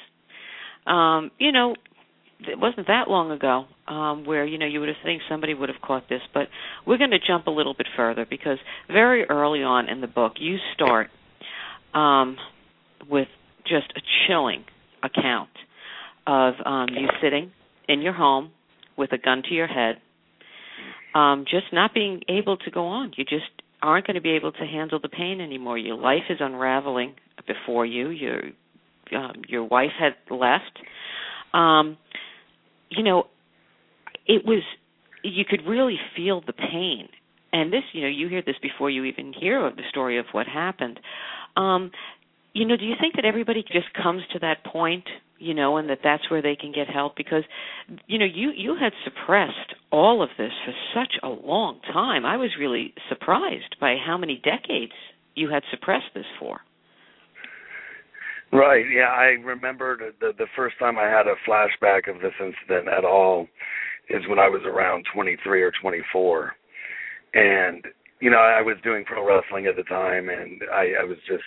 um, 0.87 1.31
you 1.39 1.53
know, 1.53 1.75
it 2.41 2.59
wasn't 2.59 2.87
that 2.89 3.09
long 3.09 3.31
ago 3.31 3.65
um, 3.89 4.25
where 4.25 4.45
you 4.45 4.59
know 4.59 4.67
you 4.67 4.81
would 4.81 4.89
have 4.89 4.99
think 5.05 5.23
somebody 5.29 5.55
would 5.55 5.69
have 5.69 5.81
caught 5.81 6.09
this, 6.09 6.21
but 6.33 6.49
we're 6.87 6.99
going 6.99 7.11
to 7.11 7.19
jump 7.25 7.47
a 7.47 7.51
little 7.51 7.75
bit 7.75 7.87
further 7.97 8.27
because 8.29 8.59
very 8.89 9.25
early 9.25 9.63
on 9.63 9.89
in 9.89 10.01
the 10.01 10.07
book 10.07 10.35
you 10.39 10.57
start 10.75 11.09
um, 11.95 12.37
with 13.09 13.29
just 13.67 13.93
a 13.97 14.01
chilling 14.27 14.65
account 15.03 15.51
of 16.27 16.55
um, 16.65 16.89
you 16.91 17.09
sitting 17.23 17.51
in 17.89 18.01
your 18.01 18.13
home 18.13 18.51
with 18.97 19.13
a 19.13 19.19
gun 19.19 19.43
to 19.49 19.55
your 19.55 19.67
head, 19.67 19.97
um, 21.15 21.45
just 21.49 21.67
not 21.73 21.95
being 21.95 22.23
able 22.29 22.57
to 22.57 22.71
go 22.71 22.87
on. 22.87 23.13
You 23.17 23.25
just 23.25 23.45
aren't 23.83 24.07
going 24.07 24.15
to 24.15 24.21
be 24.21 24.31
able 24.31 24.53
to 24.53 24.65
handle 24.65 24.99
the 25.01 25.09
pain 25.09 25.41
anymore. 25.41 25.79
Your 25.79 25.97
life 25.97 26.25
is 26.31 26.39
unraveling 26.41 27.15
before 27.47 27.85
you. 27.85 28.09
You're 28.09 28.43
um, 29.15 29.43
your 29.47 29.65
wife 29.65 29.91
had 29.99 30.15
left. 30.31 30.79
Um, 31.55 31.97
you 32.91 33.03
know, 33.03 33.25
it 34.27 34.45
was 34.45 34.63
you 35.23 35.45
could 35.49 35.63
really 35.67 35.97
feel 36.17 36.43
the 36.47 36.53
pain. 36.53 37.09
And 37.53 37.73
this, 37.73 37.83
you 37.93 38.03
know, 38.03 38.09
you 38.09 38.29
hear 38.29 38.43
this 38.45 38.57
before 38.61 38.91
you 38.91 39.05
even 39.05 39.33
hear 39.33 39.65
of 39.65 39.77
the 39.77 39.83
story 39.89 40.19
of 40.19 40.27
what 40.33 40.47
happened. 40.47 40.99
Um, 41.57 41.93
you 42.53 42.67
know, 42.67 42.77
do 42.77 42.85
you 42.85 42.95
think 43.01 43.15
that 43.15 43.25
everybody 43.25 43.63
just 43.63 43.93
comes 43.95 44.23
to 44.33 44.41
that 44.41 44.65
point, 44.65 45.05
you 45.39 45.55
know, 45.55 45.77
and 45.77 45.89
that 45.89 46.01
that's 46.03 46.29
where 46.31 46.43
they 46.43 46.57
can 46.57 46.73
get 46.73 46.89
help? 46.89 47.17
Because, 47.17 47.45
you 48.07 48.19
know, 48.19 48.27
you 48.27 48.51
you 48.57 48.77
had 48.79 48.93
suppressed 49.05 49.75
all 49.91 50.23
of 50.23 50.31
this 50.37 50.53
for 50.65 50.73
such 50.95 51.15
a 51.23 51.29
long 51.29 51.81
time. 51.93 52.27
I 52.27 52.37
was 52.37 52.51
really 52.59 52.93
surprised 53.09 53.77
by 53.81 53.97
how 54.05 54.19
many 54.19 54.41
decades 54.43 54.93
you 55.35 55.49
had 55.49 55.63
suppressed 55.71 56.13
this 56.15 56.27
for. 56.39 56.61
Right. 58.55 58.85
Yeah, 58.89 59.11
I 59.11 59.35
remember 59.45 59.99
the, 60.21 60.33
the 60.39 60.47
first 60.55 60.79
time 60.79 60.97
I 60.97 61.09
had 61.09 61.27
a 61.27 61.35
flashback 61.49 62.09
of 62.09 62.23
this 62.23 62.33
incident 62.39 62.89
at 62.89 63.05
all 63.05 63.49
is 64.09 64.23
when 64.29 64.39
I 64.39 64.49
was 64.49 64.63
around 64.65 65.05
23 65.13 65.61
or 65.61 65.73
24, 65.83 66.53
and 67.35 67.85
you 68.21 68.31
know, 68.31 68.39
I 68.39 68.63
was 68.63 68.77
doing 68.85 69.05
pro 69.05 69.27
wrestling 69.27 69.67
at 69.67 69.75
the 69.75 69.83
time, 69.83 70.29
and 70.29 70.63
I, 70.73 71.03
I 71.03 71.05
was 71.05 71.19
just 71.27 71.43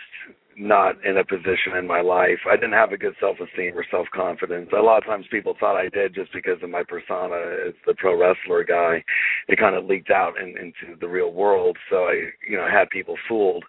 not 0.57 0.95
in 1.05 1.17
a 1.17 1.23
position 1.23 1.77
in 1.79 1.87
my 1.87 2.01
life. 2.01 2.39
I 2.49 2.57
didn't 2.57 2.73
have 2.73 2.91
a 2.91 2.97
good 2.97 3.15
self 3.21 3.37
esteem 3.39 3.77
or 3.77 3.85
self 3.89 4.07
confidence. 4.13 4.69
A 4.77 4.81
lot 4.81 4.97
of 4.97 5.05
times 5.05 5.25
people 5.31 5.55
thought 5.57 5.77
I 5.77 5.87
did 5.87 6.13
just 6.13 6.33
because 6.33 6.61
of 6.61 6.69
my 6.69 6.83
persona 6.83 7.39
as 7.69 7.73
the 7.85 7.95
pro 7.95 8.19
wrestler 8.19 8.65
guy. 8.65 9.01
It 9.47 9.59
kind 9.59 9.77
of 9.77 9.85
leaked 9.85 10.11
out 10.11 10.33
in, 10.41 10.49
into 10.57 10.99
the 10.99 11.07
real 11.07 11.31
world, 11.31 11.77
so 11.89 12.05
I, 12.09 12.31
you 12.47 12.57
know, 12.57 12.67
had 12.69 12.89
people 12.89 13.15
fooled. 13.29 13.63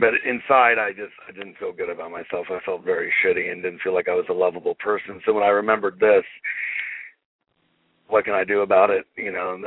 But 0.00 0.14
inside, 0.24 0.78
I 0.78 0.90
just 0.90 1.12
I 1.28 1.32
didn't 1.32 1.58
feel 1.58 1.72
good 1.72 1.90
about 1.90 2.10
myself. 2.10 2.46
I 2.48 2.58
felt 2.64 2.84
very 2.84 3.12
shitty 3.22 3.52
and 3.52 3.62
didn't 3.62 3.82
feel 3.82 3.94
like 3.94 4.08
I 4.08 4.14
was 4.14 4.24
a 4.30 4.32
lovable 4.32 4.74
person. 4.76 5.20
So 5.26 5.34
when 5.34 5.44
I 5.44 5.48
remembered 5.48 6.00
this, 6.00 6.24
what 8.08 8.24
can 8.24 8.34
I 8.34 8.44
do 8.44 8.60
about 8.62 8.90
it? 8.90 9.04
You 9.16 9.30
know, 9.30 9.58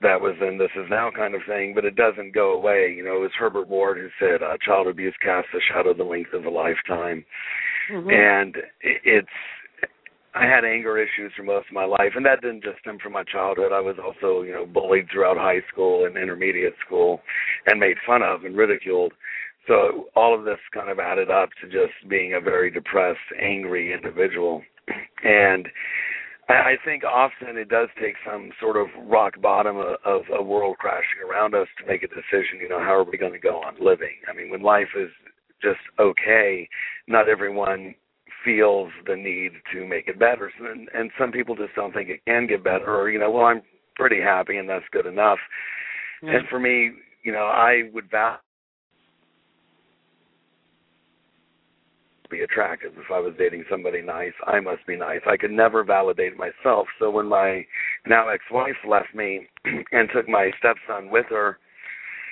that 0.00 0.20
was 0.20 0.36
then 0.40 0.58
this 0.58 0.70
is 0.76 0.86
now 0.88 1.10
kind 1.10 1.34
of 1.34 1.42
thing, 1.46 1.72
but 1.74 1.84
it 1.84 1.96
doesn't 1.96 2.34
go 2.34 2.52
away. 2.52 2.94
You 2.96 3.04
know, 3.04 3.16
it 3.16 3.20
was 3.20 3.32
Herbert 3.38 3.68
Ward 3.68 3.98
who 3.98 4.08
said, 4.18 4.42
uh, 4.42 4.56
"Child 4.64 4.86
abuse 4.86 5.14
casts 5.22 5.50
a 5.54 5.60
shadow 5.72 5.92
the 5.92 6.04
length 6.04 6.32
of 6.32 6.44
a 6.44 6.50
lifetime," 6.50 7.24
mm-hmm. 7.92 8.10
and 8.10 8.56
it's. 8.82 9.28
I 10.32 10.44
had 10.44 10.64
anger 10.64 10.96
issues 10.96 11.32
for 11.36 11.42
most 11.42 11.66
of 11.66 11.74
my 11.74 11.84
life, 11.84 12.12
and 12.14 12.24
that 12.24 12.40
didn't 12.40 12.62
just 12.62 12.78
stem 12.78 12.98
from 13.02 13.14
my 13.14 13.24
childhood. 13.24 13.72
I 13.72 13.80
was 13.80 13.96
also, 13.98 14.42
you 14.42 14.52
know, 14.52 14.64
bullied 14.64 15.08
throughout 15.10 15.36
high 15.36 15.58
school 15.72 16.06
and 16.06 16.16
intermediate 16.16 16.74
school, 16.86 17.20
and 17.66 17.80
made 17.80 17.96
fun 18.06 18.22
of 18.22 18.44
and 18.44 18.56
ridiculed. 18.56 19.12
So 19.70 20.06
all 20.16 20.36
of 20.36 20.44
this 20.44 20.58
kind 20.74 20.90
of 20.90 20.98
added 20.98 21.30
up 21.30 21.50
to 21.62 21.68
just 21.68 21.92
being 22.08 22.34
a 22.34 22.40
very 22.40 22.72
depressed, 22.72 23.20
angry 23.40 23.92
individual, 23.92 24.62
and 25.22 25.68
I 26.48 26.74
think 26.84 27.04
often 27.04 27.56
it 27.56 27.68
does 27.68 27.88
take 28.02 28.16
some 28.28 28.50
sort 28.60 28.76
of 28.76 28.88
rock 29.06 29.40
bottom 29.40 29.76
of, 29.76 29.94
of 30.04 30.22
a 30.36 30.42
world 30.42 30.78
crashing 30.78 31.22
around 31.24 31.54
us 31.54 31.68
to 31.78 31.86
make 31.86 32.02
a 32.02 32.08
decision. 32.08 32.58
You 32.60 32.68
know, 32.68 32.80
how 32.80 32.96
are 32.96 33.04
we 33.04 33.16
going 33.16 33.32
to 33.32 33.38
go 33.38 33.58
on 33.62 33.76
living? 33.80 34.18
I 34.28 34.36
mean, 34.36 34.50
when 34.50 34.60
life 34.60 34.88
is 34.98 35.10
just 35.62 35.78
okay, 36.00 36.68
not 37.06 37.28
everyone 37.28 37.94
feels 38.44 38.90
the 39.06 39.14
need 39.14 39.52
to 39.72 39.86
make 39.86 40.08
it 40.08 40.18
better, 40.18 40.50
and, 40.58 40.88
and 40.92 41.12
some 41.16 41.30
people 41.30 41.54
just 41.54 41.76
don't 41.76 41.94
think 41.94 42.08
it 42.08 42.24
can 42.26 42.48
get 42.48 42.64
better. 42.64 42.92
Or 42.92 43.08
you 43.08 43.20
know, 43.20 43.30
well, 43.30 43.44
I'm 43.44 43.62
pretty 43.94 44.20
happy 44.20 44.56
and 44.56 44.68
that's 44.68 44.84
good 44.90 45.06
enough. 45.06 45.38
Yeah. 46.24 46.38
And 46.38 46.48
for 46.48 46.58
me, 46.58 46.90
you 47.22 47.30
know, 47.30 47.44
I 47.44 47.82
would 47.92 48.10
value 48.10 48.38
be 52.30 52.40
attractive. 52.40 52.92
If 52.96 53.10
I 53.12 53.18
was 53.18 53.34
dating 53.38 53.64
somebody 53.70 54.02
nice, 54.02 54.32
I 54.46 54.60
must 54.60 54.86
be 54.86 54.96
nice. 54.96 55.20
I 55.26 55.36
could 55.36 55.50
never 55.50 55.84
validate 55.84 56.36
myself. 56.36 56.86
So 56.98 57.10
when 57.10 57.26
my 57.26 57.64
now 58.06 58.28
ex-wife 58.28 58.76
left 58.88 59.14
me 59.14 59.46
and 59.64 60.08
took 60.14 60.28
my 60.28 60.50
stepson 60.58 61.10
with 61.10 61.26
her, 61.30 61.58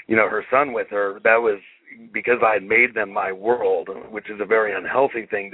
you 0.07 0.17
know, 0.17 0.29
her 0.29 0.45
son 0.51 0.73
with 0.73 0.89
her, 0.91 1.21
that 1.25 1.37
was 1.37 1.59
because 2.13 2.39
I 2.45 2.55
had 2.55 2.63
made 2.63 2.95
them 2.95 3.13
my 3.13 3.33
world, 3.33 3.89
which 4.11 4.31
is 4.31 4.41
a 4.41 4.47
very 4.47 4.75
unhealthy 4.77 5.27
thing 5.27 5.53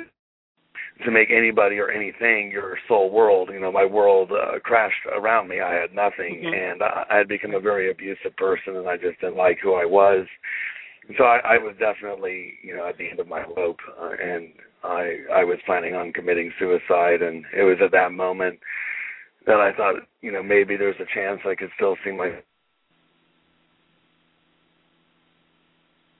to 1.04 1.10
make 1.10 1.30
anybody 1.30 1.78
or 1.78 1.90
anything 1.90 2.50
your 2.52 2.78
sole 2.86 3.10
world. 3.10 3.50
You 3.52 3.60
know, 3.60 3.72
my 3.72 3.84
world 3.84 4.30
uh, 4.30 4.58
crashed 4.60 5.06
around 5.12 5.48
me. 5.48 5.60
I 5.60 5.74
had 5.74 5.94
nothing, 5.94 6.42
mm-hmm. 6.44 6.54
and 6.54 6.82
I, 6.82 7.04
I 7.10 7.16
had 7.18 7.28
become 7.28 7.54
a 7.54 7.60
very 7.60 7.90
abusive 7.90 8.36
person, 8.36 8.76
and 8.76 8.88
I 8.88 8.96
just 8.96 9.20
didn't 9.20 9.36
like 9.36 9.58
who 9.60 9.74
I 9.74 9.84
was 9.84 10.26
so 11.18 11.24
I, 11.24 11.38
I 11.44 11.58
was 11.58 11.74
definitely, 11.78 12.54
you 12.62 12.74
know, 12.74 12.88
at 12.88 12.98
the 12.98 13.08
end 13.08 13.20
of 13.20 13.28
my 13.28 13.44
rope, 13.56 13.78
uh, 14.00 14.10
and 14.10 14.48
I 14.82 15.18
I 15.32 15.44
was 15.44 15.58
planning 15.66 15.94
on 15.94 16.12
committing 16.12 16.50
suicide, 16.58 17.22
and 17.22 17.44
it 17.56 17.62
was 17.62 17.78
at 17.84 17.92
that 17.92 18.12
moment 18.12 18.58
that 19.46 19.60
I 19.60 19.72
thought, 19.76 19.96
you 20.22 20.32
know, 20.32 20.42
maybe 20.42 20.76
there's 20.76 20.96
a 21.00 21.14
chance 21.14 21.40
I 21.46 21.54
could 21.54 21.70
still 21.76 21.96
see 22.04 22.12
my 22.12 22.40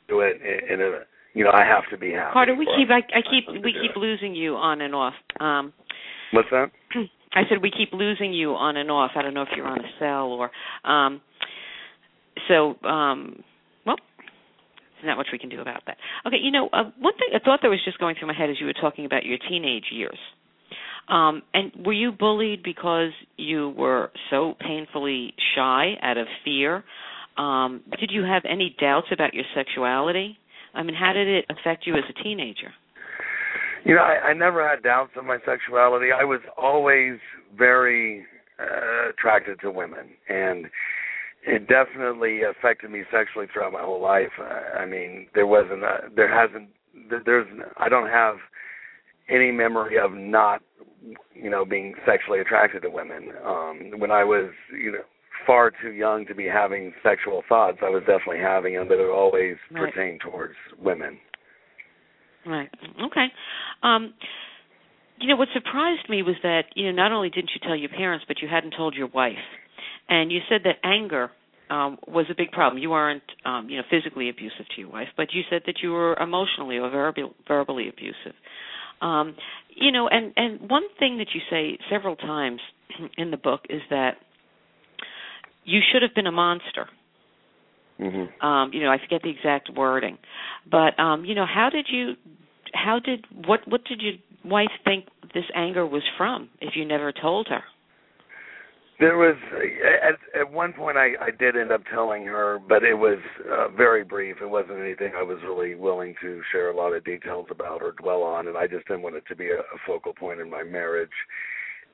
do 0.08 0.20
it 0.20 0.36
in, 0.70 0.82
a, 0.82 1.00
you 1.32 1.44
know, 1.44 1.50
I 1.50 1.64
have 1.64 1.84
to 1.90 1.96
be 1.96 2.12
happy. 2.12 2.32
Carter, 2.32 2.54
we 2.54 2.66
keep 2.66 2.90
I, 2.90 2.98
I 3.16 3.22
keep 3.22 3.48
we 3.48 3.72
keep 3.72 3.96
it. 3.96 3.98
losing 3.98 4.34
you 4.34 4.56
on 4.56 4.80
and 4.80 4.94
off. 4.94 5.14
Um 5.40 5.72
What's 6.32 6.48
that? 6.50 6.70
I 7.34 7.42
said 7.48 7.62
we 7.62 7.70
keep 7.70 7.92
losing 7.92 8.32
you 8.32 8.54
on 8.54 8.76
and 8.76 8.90
off. 8.90 9.12
I 9.16 9.22
don't 9.22 9.34
know 9.34 9.42
if 9.42 9.48
you're 9.56 9.66
on 9.66 9.80
a 9.80 9.88
cell 9.98 10.26
or 10.26 10.50
um 10.84 11.22
so 12.48 12.76
um 12.86 13.42
not 15.04 15.16
much 15.16 15.28
we 15.32 15.38
can 15.38 15.50
do 15.50 15.60
about 15.60 15.82
that. 15.86 15.96
Okay, 16.26 16.38
you 16.42 16.50
know, 16.50 16.68
uh, 16.72 16.90
one 16.98 17.14
thing, 17.14 17.28
a 17.34 17.40
thought 17.40 17.60
that 17.62 17.68
was 17.68 17.80
just 17.84 17.98
going 17.98 18.16
through 18.18 18.28
my 18.28 18.34
head 18.34 18.50
as 18.50 18.56
you 18.60 18.66
were 18.66 18.74
talking 18.74 19.04
about 19.06 19.24
your 19.24 19.38
teenage 19.48 19.86
years. 19.92 20.18
Um, 21.08 21.42
and 21.52 21.72
were 21.84 21.92
you 21.92 22.12
bullied 22.12 22.62
because 22.62 23.10
you 23.36 23.74
were 23.76 24.10
so 24.30 24.54
painfully 24.60 25.34
shy 25.54 25.94
out 26.02 26.16
of 26.16 26.26
fear? 26.44 26.82
Um, 27.36 27.82
did 27.98 28.10
you 28.12 28.22
have 28.22 28.42
any 28.48 28.74
doubts 28.80 29.08
about 29.12 29.34
your 29.34 29.44
sexuality? 29.54 30.38
I 30.74 30.82
mean, 30.82 30.94
how 30.94 31.12
did 31.12 31.28
it 31.28 31.44
affect 31.50 31.86
you 31.86 31.94
as 31.94 32.04
a 32.08 32.22
teenager? 32.22 32.72
You 33.84 33.96
know, 33.96 34.02
I, 34.02 34.28
I 34.28 34.32
never 34.32 34.66
had 34.66 34.82
doubts 34.82 35.12
of 35.16 35.24
my 35.24 35.38
sexuality. 35.44 36.06
I 36.10 36.24
was 36.24 36.40
always 36.56 37.18
very 37.56 38.24
uh, 38.58 39.10
attracted 39.10 39.60
to 39.60 39.70
women, 39.70 40.08
and 40.28 40.66
it 41.46 41.68
definitely 41.68 42.40
affected 42.42 42.90
me 42.90 43.02
sexually 43.12 43.46
throughout 43.52 43.72
my 43.72 43.82
whole 43.82 44.00
life. 44.00 44.32
I 44.38 44.82
I 44.82 44.86
mean, 44.86 45.28
there 45.34 45.46
wasn't, 45.46 45.82
a, 45.82 46.08
there 46.14 46.32
hasn't, 46.32 46.68
there's, 47.24 47.46
I 47.76 47.88
don't 47.88 48.08
have 48.08 48.36
any 49.28 49.50
memory 49.50 49.98
of 49.98 50.12
not, 50.12 50.62
you 51.34 51.50
know, 51.50 51.64
being 51.64 51.94
sexually 52.06 52.40
attracted 52.40 52.82
to 52.82 52.90
women. 52.90 53.30
Um, 53.44 53.92
when 53.98 54.10
I 54.10 54.24
was, 54.24 54.50
you 54.72 54.92
know, 54.92 54.98
far 55.46 55.70
too 55.82 55.92
young 55.92 56.26
to 56.26 56.34
be 56.34 56.46
having 56.46 56.92
sexual 57.02 57.42
thoughts, 57.48 57.78
I 57.82 57.90
was 57.90 58.02
definitely 58.06 58.40
having 58.40 58.74
them, 58.74 58.88
but 58.88 58.98
it 58.98 59.10
always 59.10 59.56
right. 59.70 59.92
pertained 59.92 60.20
towards 60.20 60.54
women. 60.80 61.18
Right. 62.46 62.70
Okay. 63.02 63.26
Um, 63.82 64.14
you 65.20 65.28
know, 65.28 65.36
what 65.36 65.48
surprised 65.54 66.08
me 66.08 66.22
was 66.22 66.36
that 66.42 66.64
you 66.74 66.86
know 66.86 66.92
not 66.92 67.12
only 67.12 67.30
didn't 67.30 67.50
you 67.54 67.60
tell 67.66 67.76
your 67.76 67.88
parents, 67.88 68.24
but 68.28 68.42
you 68.42 68.48
hadn't 68.48 68.74
told 68.76 68.94
your 68.94 69.06
wife. 69.08 69.34
And 70.08 70.30
you 70.30 70.40
said 70.48 70.62
that 70.64 70.76
anger 70.84 71.30
um, 71.70 71.98
was 72.06 72.26
a 72.30 72.34
big 72.36 72.50
problem. 72.52 72.82
You 72.82 72.90
weren't, 72.90 73.22
um, 73.44 73.68
you 73.68 73.78
know, 73.78 73.84
physically 73.90 74.28
abusive 74.28 74.66
to 74.74 74.80
your 74.80 74.90
wife, 74.90 75.08
but 75.16 75.28
you 75.32 75.42
said 75.50 75.62
that 75.66 75.76
you 75.82 75.92
were 75.92 76.14
emotionally 76.14 76.76
or 76.76 76.90
verbal, 76.90 77.34
verbally 77.48 77.88
abusive. 77.88 78.34
Um, 79.00 79.34
you 79.74 79.90
know, 79.90 80.08
and 80.08 80.32
and 80.36 80.70
one 80.70 80.84
thing 80.98 81.18
that 81.18 81.28
you 81.34 81.40
say 81.50 81.78
several 81.90 82.16
times 82.16 82.60
in 83.18 83.30
the 83.30 83.36
book 83.36 83.62
is 83.68 83.80
that 83.90 84.16
you 85.64 85.80
should 85.92 86.02
have 86.02 86.14
been 86.14 86.26
a 86.26 86.32
monster. 86.32 86.86
Mm-hmm. 88.00 88.44
Um, 88.44 88.72
you 88.72 88.82
know, 88.82 88.90
I 88.90 88.98
forget 88.98 89.22
the 89.22 89.30
exact 89.30 89.70
wording, 89.74 90.18
but 90.70 90.98
um, 90.98 91.24
you 91.24 91.34
know, 91.34 91.46
how 91.46 91.70
did 91.70 91.86
you, 91.90 92.14
how 92.72 92.98
did 92.98 93.24
what 93.46 93.60
what 93.66 93.84
did 93.84 94.00
your 94.00 94.14
wife 94.44 94.70
think 94.84 95.06
this 95.32 95.44
anger 95.54 95.86
was 95.86 96.02
from 96.16 96.48
if 96.60 96.74
you 96.76 96.84
never 96.84 97.12
told 97.12 97.48
her? 97.48 97.62
There 99.00 99.18
was 99.18 99.34
at 100.02 100.40
at 100.40 100.52
one 100.52 100.72
point 100.72 100.96
I 100.96 101.12
I 101.20 101.30
did 101.30 101.56
end 101.56 101.72
up 101.72 101.82
telling 101.92 102.24
her, 102.26 102.60
but 102.68 102.84
it 102.84 102.94
was 102.94 103.18
uh, 103.50 103.68
very 103.76 104.04
brief. 104.04 104.36
It 104.40 104.48
wasn't 104.48 104.78
anything 104.78 105.12
I 105.16 105.22
was 105.22 105.38
really 105.42 105.74
willing 105.74 106.14
to 106.22 106.40
share 106.52 106.70
a 106.70 106.76
lot 106.76 106.92
of 106.92 107.04
details 107.04 107.46
about 107.50 107.82
or 107.82 107.92
dwell 107.92 108.22
on, 108.22 108.46
and 108.46 108.56
I 108.56 108.66
just 108.68 108.86
didn't 108.86 109.02
want 109.02 109.16
it 109.16 109.24
to 109.28 109.36
be 109.36 109.48
a, 109.50 109.58
a 109.58 109.78
focal 109.86 110.14
point 110.14 110.40
in 110.40 110.48
my 110.48 110.62
marriage. 110.62 111.10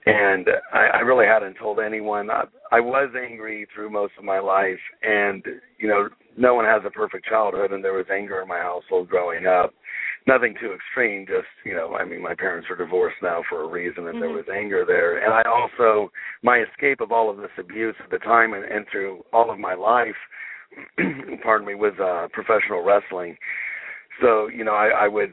And 0.06 0.46
I, 0.72 0.98
I 0.98 1.00
really 1.00 1.26
hadn't 1.26 1.54
told 1.54 1.78
anyone. 1.78 2.30
I, 2.30 2.44
I 2.72 2.80
was 2.80 3.10
angry 3.14 3.66
through 3.74 3.90
most 3.90 4.12
of 4.18 4.24
my 4.24 4.38
life, 4.38 4.78
and 5.02 5.44
you 5.78 5.88
know, 5.88 6.08
no 6.36 6.54
one 6.54 6.64
has 6.64 6.82
a 6.86 6.90
perfect 6.90 7.26
childhood, 7.26 7.72
and 7.72 7.82
there 7.82 7.94
was 7.94 8.06
anger 8.12 8.42
in 8.42 8.48
my 8.48 8.58
household 8.58 9.08
growing 9.08 9.46
up 9.46 9.72
nothing 10.26 10.54
too 10.60 10.72
extreme. 10.72 11.26
Just 11.26 11.48
you 11.64 11.74
know, 11.74 11.94
I 11.94 12.04
mean, 12.04 12.22
my 12.22 12.34
parents 12.34 12.68
are 12.70 12.76
divorced 12.76 13.16
now 13.22 13.42
for 13.48 13.62
a 13.62 13.68
reason, 13.68 14.06
and 14.06 14.14
mm-hmm. 14.14 14.20
there 14.20 14.30
was 14.30 14.44
anger 14.54 14.84
there. 14.86 15.24
And 15.24 15.32
I 15.32 15.42
also 15.48 16.10
my 16.42 16.62
escape 16.70 17.00
of 17.00 17.12
all 17.12 17.30
of 17.30 17.38
this 17.38 17.50
abuse 17.58 17.94
at 18.02 18.10
the 18.10 18.18
time 18.18 18.52
and, 18.52 18.64
and 18.64 18.86
through 18.90 19.24
all 19.32 19.50
of 19.50 19.58
my 19.58 19.74
life, 19.74 20.16
pardon 21.42 21.66
me, 21.66 21.74
was 21.74 21.94
uh, 22.00 22.28
professional 22.32 22.82
wrestling. 22.82 23.36
So 24.20 24.48
you 24.48 24.64
know, 24.64 24.74
I, 24.74 25.04
I 25.04 25.08
would 25.08 25.32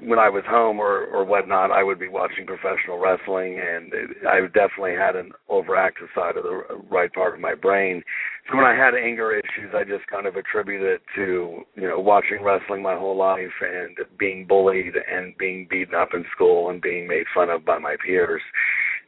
when 0.00 0.18
I 0.18 0.28
was 0.28 0.44
home 0.48 0.78
or 0.78 1.06
or 1.06 1.24
whatnot, 1.24 1.70
I 1.70 1.82
would 1.82 1.98
be 1.98 2.08
watching 2.08 2.46
professional 2.46 2.98
wrestling, 2.98 3.60
and 3.60 3.92
I 4.28 4.40
definitely 4.46 4.94
had 4.94 5.16
an 5.16 5.32
overactive 5.50 6.08
side 6.14 6.36
of 6.36 6.44
the 6.44 6.62
right 6.90 7.12
part 7.12 7.34
of 7.34 7.40
my 7.40 7.54
brain. 7.54 8.02
So 8.48 8.56
when 8.56 8.66
I 8.66 8.74
had 8.74 8.94
anger 8.94 9.34
issues, 9.34 9.74
I 9.74 9.82
just 9.82 10.06
kind 10.06 10.26
of 10.26 10.36
attributed 10.36 10.86
it 10.86 11.02
to 11.16 11.64
you 11.74 11.88
know 11.88 11.98
watching 11.98 12.42
wrestling 12.42 12.82
my 12.82 12.96
whole 12.96 13.16
life 13.16 13.56
and 13.60 13.96
being 14.18 14.46
bullied 14.46 14.94
and 15.10 15.36
being 15.38 15.66
beaten 15.68 15.94
up 15.94 16.10
in 16.14 16.24
school 16.34 16.70
and 16.70 16.80
being 16.80 17.06
made 17.08 17.24
fun 17.34 17.50
of 17.50 17.64
by 17.64 17.78
my 17.78 17.96
peers. 18.04 18.42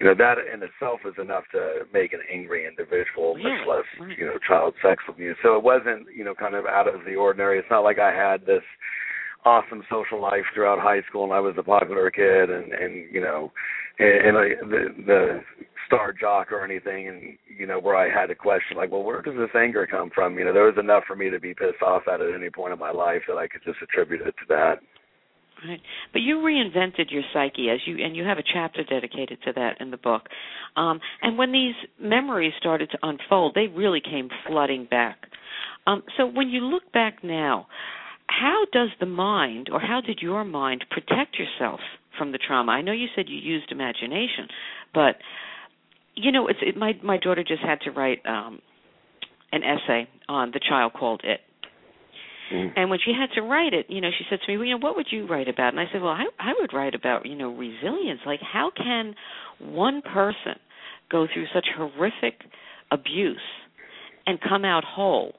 You 0.01 0.07
know 0.07 0.15
that 0.15 0.39
in 0.39 0.63
itself 0.63 1.01
is 1.05 1.15
enough 1.21 1.45
to 1.53 1.87
make 1.93 2.13
an 2.13 2.21
angry 2.33 2.67
individual, 2.67 3.37
yeah. 3.37 3.65
much 3.67 3.69
less 4.01 4.09
you 4.19 4.27
know 4.27 4.39
child 4.47 4.75
sex 4.83 5.03
abuse. 5.09 5.37
So 5.43 5.57
it 5.57 5.63
wasn't 5.63 6.07
you 6.15 6.25
know 6.25 6.35
kind 6.35 6.55
of 6.55 6.67
out 6.67 6.87
of 6.87 7.05
the 7.05 7.17
ordinary. 7.17 7.59
It's 7.59 7.71
not 7.71 7.85
like 7.85 7.99
I 7.99 8.15
had 8.15 8.47
this 8.47 8.63
awesome 9.45 9.83
social 9.91 10.21
life 10.21 10.45
throughout 10.55 10.79
high 10.79 11.03
school, 11.09 11.25
and 11.25 11.33
I 11.33 11.41
was 11.41 11.55
a 11.59 11.63
popular 11.63 12.11
kid, 12.11 12.51
and 12.51 12.73
and 12.73 13.13
you 13.13 13.21
know, 13.21 13.53
and, 13.99 14.29
and 14.29 14.39
I, 14.39 14.49
the 14.61 15.05
the 15.07 15.41
star 15.87 16.13
jock 16.13 16.53
or 16.53 16.65
anything, 16.65 17.09
and 17.09 17.39
you 17.59 17.67
know 17.67 17.81
where 17.81 17.97
I 17.97 18.09
had 18.09 18.27
to 18.27 18.35
question 18.35 18.77
like, 18.77 18.91
well, 18.91 19.03
where 19.03 19.23
does 19.23 19.35
this 19.37 19.55
anger 19.55 19.87
come 19.91 20.11
from? 20.15 20.39
You 20.39 20.45
know, 20.45 20.53
there 20.53 20.65
was 20.67 20.79
enough 20.79 21.05
for 21.07 21.17
me 21.17 21.31
to 21.31 21.41
be 21.41 21.55
pissed 21.55 21.83
off 21.83 22.03
at 22.13 22.21
at 22.21 22.35
any 22.35 22.51
point 22.51 22.73
in 22.73 22.79
my 22.79 22.93
life 22.93 23.23
that 23.29 23.37
I 23.37 23.49
could 23.49 23.63
just 23.65 23.79
attribute 23.83 24.21
it 24.21 24.35
to 24.39 24.47
that. 24.49 24.75
Right. 25.67 25.81
But 26.13 26.23
you 26.23 26.37
reinvented 26.37 27.11
your 27.11 27.23
psyche 27.33 27.69
as 27.71 27.81
you 27.85 28.05
and 28.05 28.15
you 28.15 28.25
have 28.25 28.39
a 28.39 28.45
chapter 28.53 28.85
dedicated 28.85 29.43
to 29.43 29.53
that 29.55 29.81
in 29.81 29.91
the 29.91 29.97
book. 29.97 30.23
Um 30.77 31.01
and 31.21 31.37
when 31.37 31.51
these 31.51 31.75
memories 32.01 32.53
started 32.59 32.91
to 32.91 32.99
unfold, 33.03 33.55
they 33.55 33.67
really 33.67 34.01
came 34.01 34.29
flooding 34.47 34.87
back. 34.89 35.19
Um 35.87 36.05
so 36.17 36.27
when 36.27 36.49
you 36.49 36.61
look 36.61 36.93
back 36.93 37.25
now, 37.25 37.67
how 38.29 38.65
does 38.73 38.91
the 39.01 39.07
mind 39.07 39.69
or 39.73 39.81
how 39.81 40.01
did 40.01 40.21
your 40.21 40.45
mind 40.45 40.85
protect 40.91 41.37
yourself 41.39 41.81
from 42.17 42.33
the 42.33 42.39
trauma? 42.39 42.73
I 42.73 42.83
know 42.83 42.93
you 42.93 43.07
said 43.15 43.27
you 43.29 43.39
used 43.39 43.73
imagination, 43.73 44.49
but 44.95 45.17
you 46.15 46.33
know, 46.33 46.49
it's 46.49 46.59
it, 46.63 46.77
my 46.77 46.93
my 47.03 47.19
daughter 47.19 47.45
just 47.45 47.63
had 47.63 47.81
to 47.83 47.91
write 47.91 48.25
um 48.27 48.61
an 49.53 49.63
essay 49.63 50.09
on 50.29 50.51
the 50.53 50.61
child 50.61 50.93
called 50.93 51.23
it 51.25 51.41
Mm. 52.53 52.73
And 52.77 52.91
when 52.91 52.99
she 53.05 53.13
had 53.13 53.29
to 53.35 53.43
write 53.43 53.75
it, 53.75 53.87
you 53.89 54.01
know, 54.01 54.11
she 54.17 54.25
said 54.31 54.41
to 54.45 54.53
me, 54.53 54.59
well, 54.59 54.67
you 54.67 54.73
know, 54.73 54.79
what 54.79 54.97
would 54.97 55.09
you 55.11 55.27
write 55.27 55.49
about? 55.49 55.75
And 55.75 55.81
I 55.81 55.85
said, 55.93 56.03
well, 56.03 56.13
I, 56.13 56.25
I 56.39 56.55
would 56.59 56.73
write 56.73 56.95
about, 56.95 57.27
you 57.27 57.35
know, 57.35 57.55
resilience. 57.55 58.21
Like, 58.27 58.41
how 58.41 58.71
can 58.75 59.15
one 59.61 60.03
person 60.03 60.57
go 61.11 61.27
through 61.33 61.47
such 61.55 61.67
horrific 61.77 62.41
abuse 62.91 63.41
and 64.27 64.39
come 64.41 64.65
out 64.65 64.85
whole? 64.85 65.35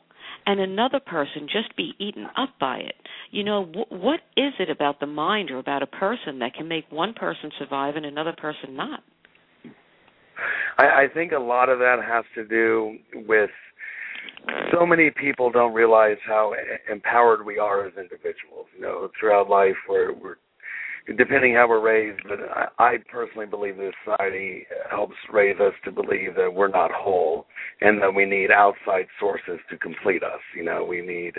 And 0.49 0.59
another 0.59 0.99
person 0.99 1.47
just 1.47 1.77
be 1.77 1.93
eaten 1.99 2.25
up 2.35 2.49
by 2.59 2.77
it. 2.77 2.95
You 3.29 3.43
know, 3.43 3.65
wh- 3.65 3.91
what 3.91 4.21
is 4.35 4.51
it 4.57 4.71
about 4.71 4.99
the 4.99 5.05
mind 5.05 5.51
or 5.51 5.59
about 5.59 5.83
a 5.83 5.87
person 5.87 6.39
that 6.39 6.55
can 6.55 6.67
make 6.67 6.85
one 6.91 7.13
person 7.13 7.51
survive 7.59 7.95
and 7.95 8.05
another 8.05 8.33
person 8.35 8.75
not? 8.75 9.03
I, 10.79 11.03
I 11.03 11.05
think 11.13 11.33
a 11.33 11.39
lot 11.39 11.69
of 11.69 11.77
that 11.77 11.97
has 12.03 12.25
to 12.33 12.47
do 12.47 12.97
with 13.13 13.51
so 14.73 14.87
many 14.87 15.11
people 15.11 15.51
don't 15.51 15.73
realize 15.73 16.17
how 16.25 16.53
empowered 16.91 17.45
we 17.45 17.59
are 17.59 17.85
as 17.85 17.93
individuals. 17.95 18.65
You 18.75 18.81
know, 18.81 19.09
throughout 19.19 19.51
life, 19.51 19.75
we're, 19.87 20.13
we're 20.13 20.37
depending 21.15 21.53
how 21.53 21.69
we're 21.69 21.79
raised, 21.79 22.21
but 22.27 22.39
I, 22.49 22.67
I 22.79 22.97
personally 23.11 23.45
believe 23.45 23.77
that 23.77 23.91
society 24.03 24.65
helps 24.89 25.15
raise 25.31 25.59
us 25.59 25.73
to 25.85 25.91
believe 25.91 26.33
that 26.37 26.51
we're 26.51 26.69
not 26.69 26.89
whole 26.91 27.45
and 27.81 28.01
that 28.01 28.13
we 28.13 28.25
need 28.25 28.51
outside 28.51 29.05
sources 29.19 29.59
to 29.69 29.77
complete 29.77 30.23
us. 30.23 30.41
You 30.55 30.63
know, 30.63 30.83
we 30.83 31.01
need 31.01 31.33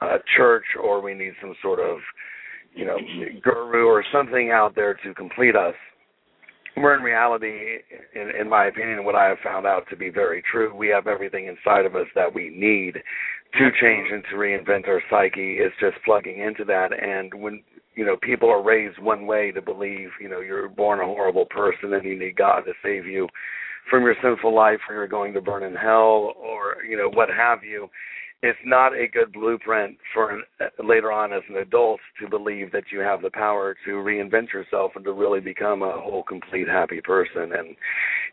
a 0.00 0.16
church 0.36 0.64
or 0.82 1.00
we 1.00 1.14
need 1.14 1.32
some 1.40 1.54
sort 1.62 1.80
of, 1.80 1.98
you 2.74 2.84
know, 2.84 2.96
guru 3.42 3.86
or 3.86 4.04
something 4.12 4.50
out 4.50 4.74
there 4.74 4.94
to 5.04 5.14
complete 5.14 5.54
us 5.54 5.74
where 6.76 6.96
in 6.96 7.02
reality, 7.02 7.78
in, 8.14 8.30
in 8.40 8.48
my 8.48 8.66
opinion, 8.66 9.04
what 9.04 9.14
I 9.14 9.28
have 9.28 9.38
found 9.44 9.66
out 9.66 9.84
to 9.90 9.96
be 9.96 10.10
very 10.10 10.42
true, 10.50 10.74
we 10.74 10.88
have 10.88 11.06
everything 11.06 11.46
inside 11.46 11.86
of 11.86 11.94
us 11.94 12.06
that 12.14 12.34
we 12.34 12.50
need 12.50 12.94
to 12.94 13.70
change 13.80 14.08
and 14.10 14.24
to 14.24 14.36
reinvent 14.36 14.88
our 14.88 15.00
psyche. 15.08 15.58
It's 15.60 15.74
just 15.80 16.04
plugging 16.04 16.40
into 16.40 16.64
that. 16.64 16.90
And 16.92 17.32
when 17.34 17.62
you 17.94 18.04
know 18.04 18.16
people 18.20 18.50
are 18.50 18.62
raised 18.62 18.98
one 18.98 19.26
way 19.26 19.52
to 19.52 19.62
believe, 19.62 20.08
you 20.20 20.28
know, 20.28 20.40
you're 20.40 20.68
born 20.68 20.98
a 20.98 21.04
horrible 21.04 21.46
person 21.46 21.92
and 21.92 22.04
you 22.04 22.18
need 22.18 22.36
God 22.36 22.62
to 22.62 22.72
save 22.82 23.06
you 23.06 23.28
from 23.90 24.02
your 24.02 24.14
sinful 24.22 24.54
life, 24.54 24.80
or 24.88 24.94
you're 24.94 25.06
going 25.06 25.32
to 25.34 25.40
burn 25.40 25.62
in 25.62 25.74
hell, 25.74 26.34
or 26.36 26.76
you 26.88 26.96
know 26.96 27.10
what 27.10 27.28
have 27.28 27.62
you 27.64 27.88
it's 28.44 28.58
not 28.62 28.92
a 28.92 29.08
good 29.08 29.32
blueprint 29.32 29.96
for 30.12 30.30
an, 30.30 30.42
uh, 30.60 30.66
later 30.84 31.10
on 31.10 31.32
as 31.32 31.40
an 31.48 31.56
adult 31.56 31.98
to 32.20 32.28
believe 32.28 32.70
that 32.72 32.84
you 32.92 32.98
have 33.00 33.22
the 33.22 33.30
power 33.30 33.74
to 33.86 33.92
reinvent 33.92 34.52
yourself 34.52 34.92
and 34.96 35.04
to 35.06 35.12
really 35.12 35.40
become 35.40 35.82
a 35.82 35.92
whole, 35.92 36.22
complete, 36.22 36.68
happy 36.68 37.00
person. 37.00 37.54
And 37.56 37.74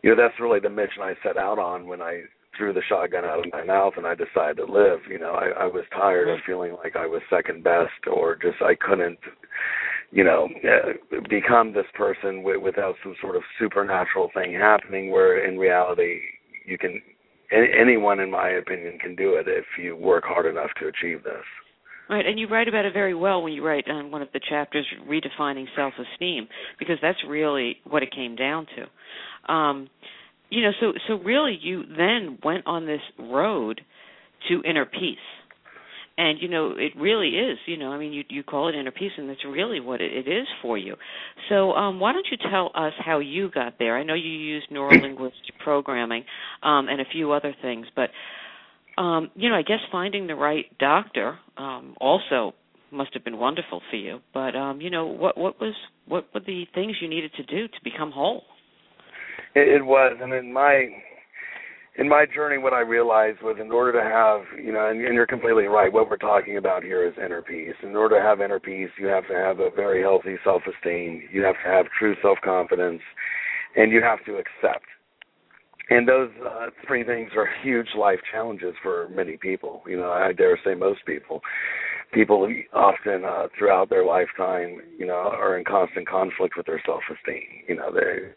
you 0.02 0.10
know 0.10 0.16
that's 0.22 0.38
really 0.38 0.60
the 0.60 0.68
mission 0.68 1.00
I 1.00 1.14
set 1.22 1.38
out 1.38 1.58
on 1.58 1.86
when 1.86 2.02
I 2.02 2.24
threw 2.58 2.74
the 2.74 2.82
shotgun 2.86 3.24
out 3.24 3.38
of 3.38 3.52
my 3.52 3.64
mouth 3.64 3.94
and 3.96 4.06
I 4.06 4.14
decided 4.14 4.58
to 4.58 4.70
live. 4.70 5.00
You 5.08 5.18
know, 5.18 5.32
I, 5.32 5.64
I 5.64 5.66
was 5.66 5.84
tired 5.90 6.28
of 6.28 6.40
feeling 6.46 6.76
like 6.84 6.94
I 6.94 7.06
was 7.06 7.22
second 7.30 7.64
best 7.64 8.06
or 8.06 8.36
just 8.36 8.60
I 8.60 8.74
couldn't, 8.74 9.18
you 10.12 10.22
know, 10.22 10.48
uh, 10.62 11.20
become 11.28 11.72
this 11.72 11.86
person 11.94 12.36
w- 12.36 12.60
without 12.60 12.94
some 13.02 13.16
sort 13.20 13.34
of 13.34 13.42
supernatural 13.58 14.30
thing 14.34 14.52
happening. 14.52 15.10
Where 15.10 15.44
in 15.44 15.58
reality, 15.58 16.20
you 16.66 16.78
can 16.78 17.00
any, 17.50 17.68
anyone, 17.78 18.20
in 18.20 18.30
my 18.30 18.50
opinion, 18.50 18.98
can 18.98 19.16
do 19.16 19.34
it 19.34 19.46
if 19.48 19.64
you 19.82 19.96
work 19.96 20.24
hard 20.24 20.46
enough 20.46 20.70
to 20.80 20.88
achieve 20.88 21.24
this. 21.24 21.42
Right, 22.10 22.26
and 22.26 22.38
you 22.38 22.46
write 22.46 22.68
about 22.68 22.84
it 22.84 22.92
very 22.92 23.14
well 23.14 23.42
when 23.42 23.54
you 23.54 23.64
write 23.64 23.88
on 23.88 24.10
one 24.10 24.20
of 24.20 24.28
the 24.34 24.40
chapters, 24.48 24.86
redefining 25.08 25.64
self-esteem, 25.74 26.46
because 26.78 26.96
that's 27.00 27.18
really 27.26 27.76
what 27.84 28.02
it 28.02 28.14
came 28.14 28.36
down 28.36 28.66
to. 28.76 29.52
Um, 29.52 29.88
you 30.50 30.62
know, 30.62 30.72
so 30.78 30.92
so 31.08 31.14
really, 31.14 31.58
you 31.60 31.84
then 31.96 32.38
went 32.44 32.66
on 32.66 32.84
this 32.84 33.00
road 33.18 33.80
to 34.50 34.62
inner 34.68 34.84
peace 34.84 35.16
and 36.22 36.38
you 36.40 36.48
know 36.48 36.72
it 36.76 36.92
really 36.96 37.30
is 37.30 37.58
you 37.66 37.76
know 37.76 37.90
i 37.90 37.98
mean 37.98 38.12
you 38.12 38.22
you 38.28 38.42
call 38.42 38.68
it 38.68 38.74
inner 38.74 38.90
peace 38.90 39.10
and 39.16 39.28
that's 39.28 39.44
really 39.44 39.80
what 39.80 40.00
it, 40.00 40.12
it 40.12 40.30
is 40.30 40.46
for 40.62 40.78
you. 40.78 40.94
So 41.48 41.72
um 41.72 41.98
why 42.00 42.12
don't 42.12 42.26
you 42.30 42.38
tell 42.50 42.70
us 42.74 42.92
how 43.04 43.18
you 43.18 43.50
got 43.50 43.78
there? 43.78 43.96
I 43.98 44.04
know 44.04 44.14
you 44.14 44.30
used 44.30 44.70
neurolinguistic 44.70 45.56
programming 45.64 46.24
um 46.62 46.88
and 46.88 47.00
a 47.00 47.04
few 47.12 47.32
other 47.32 47.54
things 47.60 47.86
but 47.96 48.10
um 49.00 49.30
you 49.34 49.48
know 49.48 49.56
i 49.56 49.62
guess 49.62 49.80
finding 49.90 50.26
the 50.26 50.34
right 50.34 50.66
doctor 50.78 51.38
um 51.56 51.94
also 52.00 52.54
must 52.92 53.14
have 53.14 53.24
been 53.24 53.38
wonderful 53.38 53.80
for 53.90 53.96
you. 53.96 54.20
But 54.32 54.54
um 54.54 54.80
you 54.80 54.90
know 54.90 55.06
what 55.06 55.36
what 55.36 55.60
was 55.60 55.74
what 56.06 56.26
were 56.32 56.40
the 56.40 56.64
things 56.74 56.96
you 57.00 57.08
needed 57.08 57.32
to 57.36 57.42
do 57.44 57.66
to 57.66 57.78
become 57.82 58.12
whole? 58.12 58.42
It, 59.54 59.68
it 59.68 59.84
was. 59.84 60.16
And 60.20 60.32
in 60.32 60.52
my 60.52 60.88
in 61.96 62.08
my 62.08 62.24
journey, 62.24 62.56
what 62.56 62.72
I 62.72 62.80
realized 62.80 63.42
was 63.42 63.56
in 63.60 63.70
order 63.70 63.92
to 63.92 64.02
have, 64.02 64.40
you 64.58 64.72
know, 64.72 64.88
and, 64.88 65.04
and 65.04 65.14
you're 65.14 65.26
completely 65.26 65.64
right, 65.64 65.92
what 65.92 66.08
we're 66.08 66.16
talking 66.16 66.56
about 66.56 66.82
here 66.82 67.06
is 67.06 67.12
inner 67.22 67.42
peace. 67.42 67.74
In 67.82 67.94
order 67.94 68.16
to 68.16 68.22
have 68.22 68.40
inner 68.40 68.60
peace, 68.60 68.88
you 68.98 69.06
have 69.08 69.26
to 69.28 69.34
have 69.34 69.60
a 69.60 69.68
very 69.74 70.00
healthy 70.00 70.36
self 70.42 70.62
esteem, 70.66 71.22
you 71.30 71.42
have 71.42 71.56
to 71.62 71.68
have 71.68 71.86
true 71.98 72.14
self 72.22 72.38
confidence, 72.42 73.02
and 73.76 73.92
you 73.92 74.00
have 74.02 74.24
to 74.24 74.36
accept. 74.36 74.86
And 75.90 76.08
those 76.08 76.30
uh, 76.46 76.66
three 76.86 77.04
things 77.04 77.32
are 77.36 77.48
huge 77.62 77.88
life 77.98 78.20
challenges 78.32 78.74
for 78.82 79.10
many 79.10 79.36
people. 79.36 79.82
You 79.86 79.98
know, 79.98 80.10
I 80.10 80.32
dare 80.32 80.58
say 80.64 80.74
most 80.74 81.04
people. 81.04 81.40
People 82.14 82.48
often 82.72 83.24
uh, 83.24 83.48
throughout 83.58 83.90
their 83.90 84.04
lifetime, 84.04 84.78
you 84.98 85.06
know, 85.06 85.14
are 85.14 85.58
in 85.58 85.64
constant 85.64 86.08
conflict 86.08 86.54
with 86.56 86.66
their 86.66 86.80
self 86.86 87.02
esteem. 87.10 87.42
You 87.68 87.76
know, 87.76 87.92
they 87.92 88.32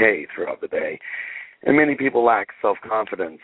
okay 0.00 0.26
throughout 0.34 0.60
the 0.60 0.68
day. 0.68 0.98
And 1.62 1.76
many 1.76 1.94
people 1.94 2.24
lack 2.24 2.48
self 2.62 2.78
confidence. 2.86 3.40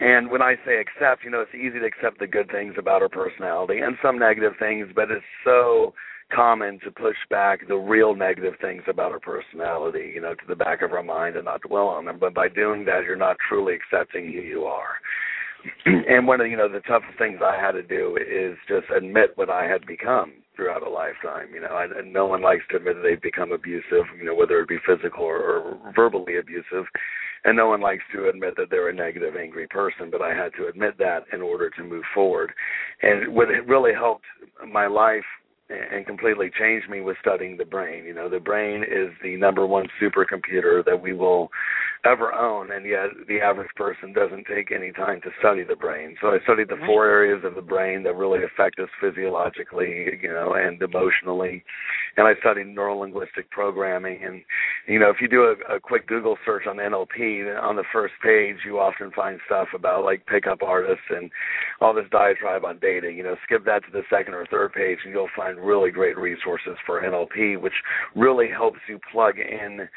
And 0.00 0.30
when 0.30 0.42
I 0.42 0.54
say 0.66 0.80
accept, 0.80 1.22
you 1.24 1.30
know, 1.30 1.42
it's 1.42 1.54
easy 1.54 1.78
to 1.78 1.86
accept 1.86 2.18
the 2.18 2.26
good 2.26 2.50
things 2.50 2.74
about 2.76 3.02
our 3.02 3.08
personality 3.08 3.78
and 3.78 3.96
some 4.02 4.18
negative 4.18 4.54
things, 4.58 4.88
but 4.94 5.10
it's 5.10 5.24
so 5.44 5.94
common 6.34 6.80
to 6.80 6.90
push 6.90 7.16
back 7.30 7.68
the 7.68 7.76
real 7.76 8.16
negative 8.16 8.54
things 8.60 8.82
about 8.88 9.12
our 9.12 9.20
personality, 9.20 10.10
you 10.12 10.20
know, 10.20 10.34
to 10.34 10.46
the 10.48 10.56
back 10.56 10.82
of 10.82 10.92
our 10.92 11.02
mind 11.02 11.36
and 11.36 11.44
not 11.44 11.60
dwell 11.60 11.86
on 11.86 12.06
them. 12.06 12.18
But 12.18 12.34
by 12.34 12.48
doing 12.48 12.84
that, 12.86 13.04
you're 13.04 13.16
not 13.16 13.36
truly 13.48 13.74
accepting 13.74 14.24
who 14.32 14.40
you 14.40 14.64
are. 14.64 14.94
and 15.86 16.26
one 16.26 16.40
of 16.40 16.48
you 16.48 16.56
know 16.56 16.68
the 16.68 16.80
toughest 16.80 17.16
things 17.18 17.38
I 17.44 17.60
had 17.60 17.72
to 17.72 17.82
do 17.82 18.16
is 18.16 18.56
just 18.66 18.90
admit 18.96 19.32
what 19.36 19.50
I 19.50 19.68
had 19.68 19.86
become 19.86 20.32
throughout 20.56 20.86
a 20.86 20.90
lifetime. 20.90 21.48
You 21.54 21.60
know, 21.60 21.78
and, 21.78 21.92
and 21.92 22.12
no 22.12 22.26
one 22.26 22.42
likes 22.42 22.64
to 22.70 22.76
admit 22.76 22.96
that 22.96 23.02
they've 23.02 23.20
become 23.20 23.52
abusive. 23.52 24.06
You 24.18 24.24
know, 24.24 24.34
whether 24.34 24.60
it 24.60 24.68
be 24.68 24.78
physical 24.86 25.24
or, 25.24 25.58
or 25.58 25.92
verbally 25.94 26.38
abusive, 26.38 26.86
and 27.44 27.56
no 27.56 27.68
one 27.68 27.80
likes 27.80 28.04
to 28.14 28.28
admit 28.28 28.54
that 28.56 28.70
they're 28.70 28.88
a 28.88 28.94
negative, 28.94 29.34
angry 29.36 29.66
person. 29.66 30.10
But 30.10 30.22
I 30.22 30.34
had 30.34 30.52
to 30.58 30.68
admit 30.68 30.98
that 30.98 31.24
in 31.32 31.40
order 31.40 31.70
to 31.70 31.82
move 31.82 32.04
forward. 32.14 32.52
And 33.02 33.34
what 33.34 33.48
really 33.66 33.92
helped 33.92 34.24
my 34.70 34.86
life 34.86 35.24
and 35.70 36.06
completely 36.06 36.50
changed 36.58 36.88
me 36.90 37.00
was 37.00 37.16
studying 37.20 37.56
the 37.56 37.64
brain. 37.64 38.04
You 38.04 38.14
know, 38.14 38.28
the 38.28 38.40
brain 38.40 38.82
is 38.82 39.10
the 39.22 39.36
number 39.36 39.66
one 39.66 39.86
supercomputer 40.00 40.84
that 40.84 41.00
we 41.00 41.12
will 41.12 41.50
ever 42.04 42.34
own, 42.34 42.72
and 42.72 42.84
yet 42.84 43.10
the 43.28 43.40
average 43.40 43.70
person 43.76 44.12
doesn't 44.12 44.46
take 44.46 44.72
any 44.72 44.92
time 44.92 45.20
to 45.22 45.30
study 45.38 45.62
the 45.62 45.76
brain. 45.76 46.16
So 46.20 46.28
I 46.28 46.38
studied 46.42 46.68
the 46.68 46.80
four 46.84 47.06
areas 47.06 47.42
of 47.44 47.54
the 47.54 47.62
brain 47.62 48.02
that 48.02 48.16
really 48.16 48.40
affect 48.44 48.78
us 48.80 48.88
physiologically, 49.00 50.18
you 50.20 50.28
know, 50.28 50.54
and 50.54 50.80
emotionally. 50.82 51.64
And 52.16 52.26
I 52.26 52.34
studied 52.40 52.66
neurolinguistic 52.66 53.48
programming, 53.50 54.22
and 54.24 54.42
you 54.86 54.98
know, 54.98 55.08
if 55.08 55.16
you 55.20 55.28
do 55.28 55.44
a, 55.44 55.76
a 55.76 55.80
quick 55.80 56.06
Google 56.06 56.36
search 56.44 56.66
on 56.66 56.76
NLP, 56.76 57.62
on 57.62 57.76
the 57.76 57.84
first 57.92 58.14
page, 58.22 58.56
you 58.66 58.78
often 58.78 59.10
find 59.12 59.40
stuff 59.46 59.68
about 59.74 60.04
like 60.04 60.26
pickup 60.26 60.62
artists 60.62 61.04
and 61.10 61.30
all 61.80 61.94
this 61.94 62.04
diatribe 62.10 62.64
on 62.64 62.78
dating. 62.82 63.16
You 63.16 63.22
know, 63.24 63.36
skip 63.44 63.64
that 63.64 63.84
to 63.84 63.90
the 63.92 64.02
second 64.10 64.34
or 64.34 64.46
third 64.46 64.72
page, 64.72 64.98
and 65.04 65.14
you'll 65.14 65.28
find 65.34 65.58
really 65.58 65.90
great 65.90 66.18
resources 66.18 66.76
for 66.84 67.00
NLP, 67.00 67.60
which 67.60 67.72
really 68.14 68.48
helps 68.48 68.80
you 68.88 68.98
plug 69.10 69.38
in 69.38 69.88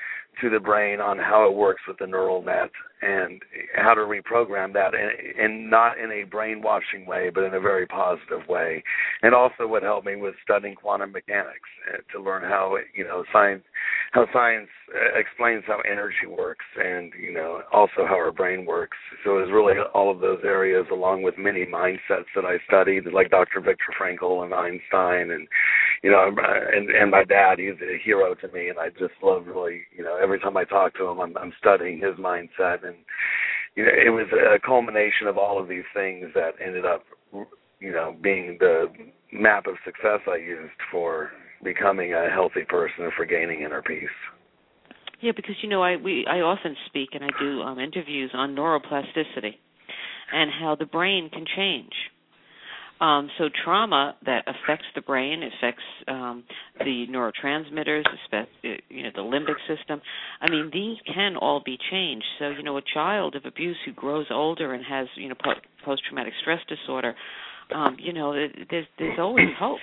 to 0.42 0.50
the 0.50 0.60
brain 0.60 1.00
on 1.00 1.18
how 1.18 1.48
it 1.50 1.56
works 1.56 1.82
with 1.88 1.98
the 2.00 2.08
neural 2.08 2.42
net 2.42 2.72
and 3.02 3.42
how 3.76 3.94
to 3.94 4.02
reprogram 4.02 4.74
that 4.74 4.94
and, 4.94 5.70
not 5.70 5.98
in 5.98 6.12
a 6.12 6.24
brainwashing 6.24 7.06
way 7.06 7.30
but 7.34 7.44
in 7.44 7.54
a 7.54 7.60
very 7.60 7.86
positive 7.88 8.48
way 8.48 8.84
and 9.22 9.34
also 9.34 9.68
what 9.68 9.84
helped 9.84 10.06
me 10.06 10.16
was 10.16 10.34
studying 10.44 10.76
quantum 10.76 11.12
mechanics 11.12 11.70
uh, 11.92 11.98
to 12.12 12.24
learn 12.24 12.44
how 12.44 12.78
you 12.96 13.04
know 13.04 13.24
science 13.34 13.64
how 14.12 14.26
science 14.32 14.70
uh, 14.94 15.20
explains 15.20 15.64
how 15.68 15.80
energy 15.90 16.28
works 16.28 16.66
and 16.78 17.12
you 17.20 17.34
know 17.34 17.62
also 17.74 18.06
how 18.08 18.16
our 18.16 18.32
brain 18.32 18.66
works 18.66 18.98
so 19.24 19.38
it 19.38 19.42
was 19.42 19.52
really 19.52 19.74
all 19.94 20.12
of 20.12 20.20
those 20.20 20.40
areas 20.44 20.86
along 20.92 21.22
with 21.22 21.36
many 21.38 21.66
mindsets 21.66 22.30
that 22.36 22.46
I 22.46 22.58
studied 22.68 23.06
like 23.12 23.30
Dr. 23.30 23.60
Viktor 23.60 23.94
Frankl 24.00 24.44
and 24.44 24.54
Einstein 24.54 25.32
and 25.32 25.48
you 26.04 26.12
know 26.12 26.28
and 26.28 26.90
and 26.90 27.12
my 27.12 27.24
dad 27.24 27.60
he's 27.60 27.80
a 27.82 27.98
hero 28.04 28.36
to 28.36 28.48
me 28.50 28.70
and 28.70 28.80
I 28.80 28.90
just 28.90 29.14
love 29.22 29.48
really 29.48 29.82
you 29.96 30.04
know 30.04 30.18
every 30.22 30.40
time 30.40 30.58
I 30.58 30.64
talk 30.64 30.96
to 30.96 31.06
him 31.08 31.20
I'm 31.20 31.38
I'm 31.38 31.54
studying 31.58 32.00
his 32.00 32.16
mindset 32.16 32.86
and 32.86 32.96
you 33.76 33.86
know 33.86 33.92
it 33.92 34.10
was 34.10 34.28
a 34.32 34.60
culmination 34.66 35.28
of 35.28 35.38
all 35.38 35.62
of 35.62 35.68
these 35.68 35.88
things 35.94 36.28
that 36.36 36.52
ended 36.64 36.86
up 36.86 37.04
you 37.80 37.92
know 37.92 38.16
being 38.22 38.58
the 38.60 38.88
map 39.32 39.68
of 39.68 39.76
success 39.84 40.22
I 40.28 40.38
used 40.38 40.80
for 40.92 41.32
becoming 41.64 42.14
a 42.14 42.30
healthy 42.30 42.64
person 42.68 43.06
and 43.06 43.14
for 43.14 43.26
gaining 43.26 43.62
inner 43.62 43.82
peace. 43.82 44.08
Yeah, 45.22 45.32
because 45.36 45.56
you 45.62 45.70
know 45.70 45.82
I 45.82 45.96
we 45.96 46.26
I 46.30 46.42
often 46.42 46.76
speak 46.86 47.10
and 47.14 47.24
I 47.24 47.30
do 47.40 47.62
um 47.62 47.80
interviews 47.80 48.32
on 48.34 48.56
neuroplasticity 48.56 49.56
and 50.34 50.52
how 50.52 50.76
the 50.78 50.86
brain 50.86 51.30
can 51.32 51.46
change. 51.56 51.92
Um, 53.02 53.30
so 53.38 53.50
trauma 53.64 54.16
that 54.26 54.46
affects 54.48 54.86
the 54.96 55.02
brain, 55.02 55.44
affects 55.44 55.84
um, 56.08 56.46
the 56.80 57.06
neurotransmitters, 57.10 58.04
you 58.90 59.04
know, 59.04 59.10
the 59.14 59.22
limbic 59.22 59.58
system. 59.68 60.02
I 60.40 60.50
mean, 60.50 60.70
these 60.72 60.98
can 61.14 61.36
all 61.36 61.62
be 61.66 61.78
changed. 61.92 62.26
So, 62.40 62.50
you 62.50 62.64
know, 62.64 62.78
a 62.78 62.82
child 62.94 63.36
of 63.36 63.44
abuse 63.46 63.76
who 63.86 63.92
grows 63.92 64.28
older 64.32 64.74
and 64.74 64.84
has, 64.86 65.08
you 65.16 65.28
know, 65.28 65.36
post-traumatic 65.84 66.34
stress 66.42 66.62
disorder, 66.70 67.16
um, 67.74 67.98
you 68.00 68.14
know, 68.14 68.34
there's 68.70 68.86
there's 68.98 69.20
always 69.20 69.50
hope. 69.60 69.80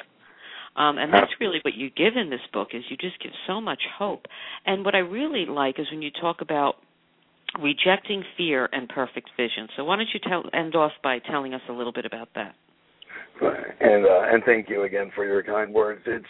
Um, 0.75 0.97
and 0.97 1.13
that's 1.13 1.33
really 1.39 1.59
what 1.63 1.75
you 1.75 1.91
give 1.91 2.17
in 2.17 2.31
this 2.31 2.41
book 2.51 2.69
is 2.73 2.83
you 2.89 2.97
just 2.97 3.23
give 3.23 3.33
so 3.47 3.61
much 3.61 3.83
hope. 3.99 4.25
And 4.65 4.87
what 4.87 4.95
I 4.95 5.01
really 5.01 5.45
like 5.45 5.79
is 5.79 5.87
when 5.91 6.01
you 6.01 6.11
talk 6.19 6.41
about 6.41 6.77
rejecting 7.61 8.25
fear 8.39 8.71
and 8.73 8.89
perfect 8.89 9.29
vision. 9.37 9.69
So 9.77 9.85
why 9.85 9.97
don't 9.97 10.09
you 10.15 10.21
tell 10.27 10.45
end 10.55 10.75
off 10.75 10.93
by 11.03 11.19
telling 11.19 11.53
us 11.53 11.61
a 11.69 11.73
little 11.73 11.93
bit 11.93 12.07
about 12.07 12.29
that? 12.37 12.55
And 13.41 14.07
uh, 14.07 14.23
and 14.33 14.43
thank 14.45 14.69
you 14.69 14.85
again 14.85 15.11
for 15.15 15.25
your 15.25 15.43
kind 15.43 15.73
words. 15.73 16.03
It's 16.07 16.25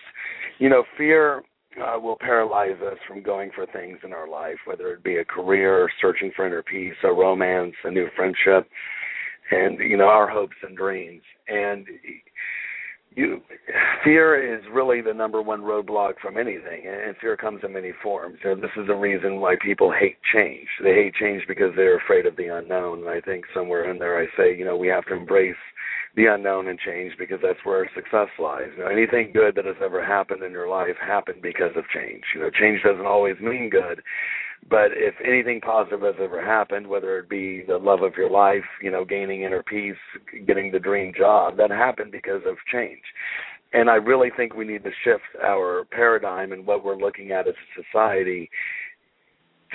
you 0.59 0.69
know 0.69 0.85
fear 0.97 1.43
uh, 1.81 1.99
will 1.99 2.17
paralyze 2.21 2.81
us 2.85 2.99
from 3.07 3.23
going 3.23 3.51
for 3.55 3.67
things 3.67 3.99
in 4.05 4.12
our 4.12 4.29
life, 4.29 4.59
whether 4.67 4.93
it 4.93 5.03
be 5.03 5.17
a 5.17 5.25
career, 5.25 5.88
searching 6.01 6.31
for 6.35 6.47
inner 6.47 6.62
peace, 6.62 6.95
a 7.05 7.12
romance, 7.12 7.75
a 7.85 7.91
new 7.91 8.09
friendship, 8.17 8.69
and 9.51 9.79
you 9.79 9.97
know 9.97 10.09
our 10.09 10.29
hopes 10.29 10.57
and 10.62 10.77
dreams. 10.77 11.23
And 11.49 11.87
you 13.15 13.41
fear 14.05 14.57
is 14.57 14.62
really 14.73 15.01
the 15.01 15.12
number 15.12 15.43
one 15.43 15.61
roadblock 15.61 16.15
from 16.21 16.37
anything 16.37 16.85
and 16.87 17.17
fear 17.21 17.37
comes 17.37 17.61
in 17.62 17.73
many 17.73 17.93
forms 18.03 18.38
and 18.45 18.62
this 18.62 18.71
is 18.77 18.87
the 18.87 18.95
reason 18.95 19.41
why 19.41 19.55
people 19.61 19.93
hate 19.93 20.17
change 20.35 20.67
they 20.83 20.95
hate 20.95 21.15
change 21.15 21.43
because 21.47 21.73
they're 21.77 21.99
afraid 21.99 22.27
of 22.27 22.37
the 22.37 22.47
unknown 22.47 23.01
and 23.01 23.09
i 23.09 23.21
think 23.21 23.45
somewhere 23.55 23.91
in 23.91 23.99
there 23.99 24.19
i 24.19 24.27
say 24.37 24.57
you 24.57 24.65
know 24.65 24.77
we 24.77 24.88
have 24.88 25.05
to 25.05 25.15
embrace 25.15 25.55
the 26.14 26.27
unknown 26.27 26.68
and 26.68 26.79
change 26.79 27.12
because 27.18 27.38
that's 27.42 27.64
where 27.64 27.88
success 27.94 28.29
lies 28.38 28.68
you 28.77 28.85
know 28.85 28.90
anything 28.90 29.31
good 29.33 29.55
that 29.55 29.64
has 29.64 29.77
ever 29.83 30.05
happened 30.05 30.42
in 30.42 30.53
your 30.53 30.68
life 30.68 30.96
happened 31.01 31.40
because 31.42 31.72
of 31.77 31.85
change 31.94 32.22
you 32.35 32.40
know 32.40 32.51
change 32.51 32.83
doesn't 32.83 33.07
always 33.07 33.38
mean 33.40 33.70
good 33.70 34.03
but 34.68 34.92
if 34.92 35.14
anything 35.25 35.61
positive 35.61 36.03
has 36.03 36.14
ever 36.20 36.44
happened, 36.44 36.87
whether 36.87 37.18
it 37.18 37.29
be 37.29 37.64
the 37.66 37.79
love 37.79 38.03
of 38.03 38.16
your 38.16 38.31
life, 38.31 38.64
you 38.81 38.90
know, 38.90 39.05
gaining 39.05 39.42
inner 39.42 39.62
peace, 39.62 39.96
getting 40.46 40.70
the 40.70 40.79
dream 40.79 41.12
job, 41.16 41.57
that 41.57 41.70
happened 41.70 42.12
because 42.12 42.42
of 42.46 42.57
change. 42.70 43.03
And 43.72 43.88
I 43.88 43.94
really 43.94 44.29
think 44.37 44.55
we 44.55 44.66
need 44.66 44.85
to 44.85 44.90
shift 45.03 45.25
our 45.42 45.85
paradigm 45.90 46.53
and 46.53 46.66
what 46.66 46.85
we're 46.85 46.96
looking 46.96 47.33
at 47.33 47.48
as 47.48 47.55
a 47.55 47.83
society 47.83 48.51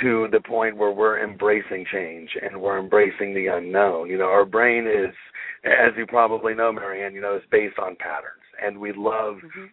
to 0.01 0.27
the 0.31 0.39
point 0.41 0.77
where 0.77 0.91
we're 0.91 1.23
embracing 1.23 1.85
change 1.91 2.29
and 2.41 2.61
we're 2.61 2.79
embracing 2.79 3.33
the 3.33 3.47
unknown. 3.47 4.09
You 4.09 4.17
know, 4.17 4.25
our 4.25 4.45
brain 4.45 4.87
is, 4.87 5.13
as 5.65 5.93
you 5.97 6.05
probably 6.05 6.53
know, 6.53 6.71
Marianne, 6.71 7.13
you 7.13 7.21
know, 7.21 7.35
is 7.35 7.43
based 7.51 7.79
on 7.79 7.95
patterns. 7.95 8.43
And 8.63 8.79
we 8.79 8.91
love 8.93 9.35
mm-hmm 9.35 9.65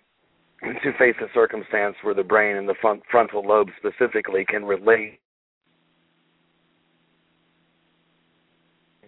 to 0.63 0.93
face 0.99 1.17
a 1.21 1.27
circumstance 1.35 1.97
where 2.03 2.15
the 2.15 2.23
brain 2.23 2.57
and 2.57 2.69
the 2.69 2.75
front, 2.81 3.03
frontal 3.11 3.47
lobe 3.47 3.69
specifically 3.77 4.45
can 4.49 4.65
relate 4.65 5.21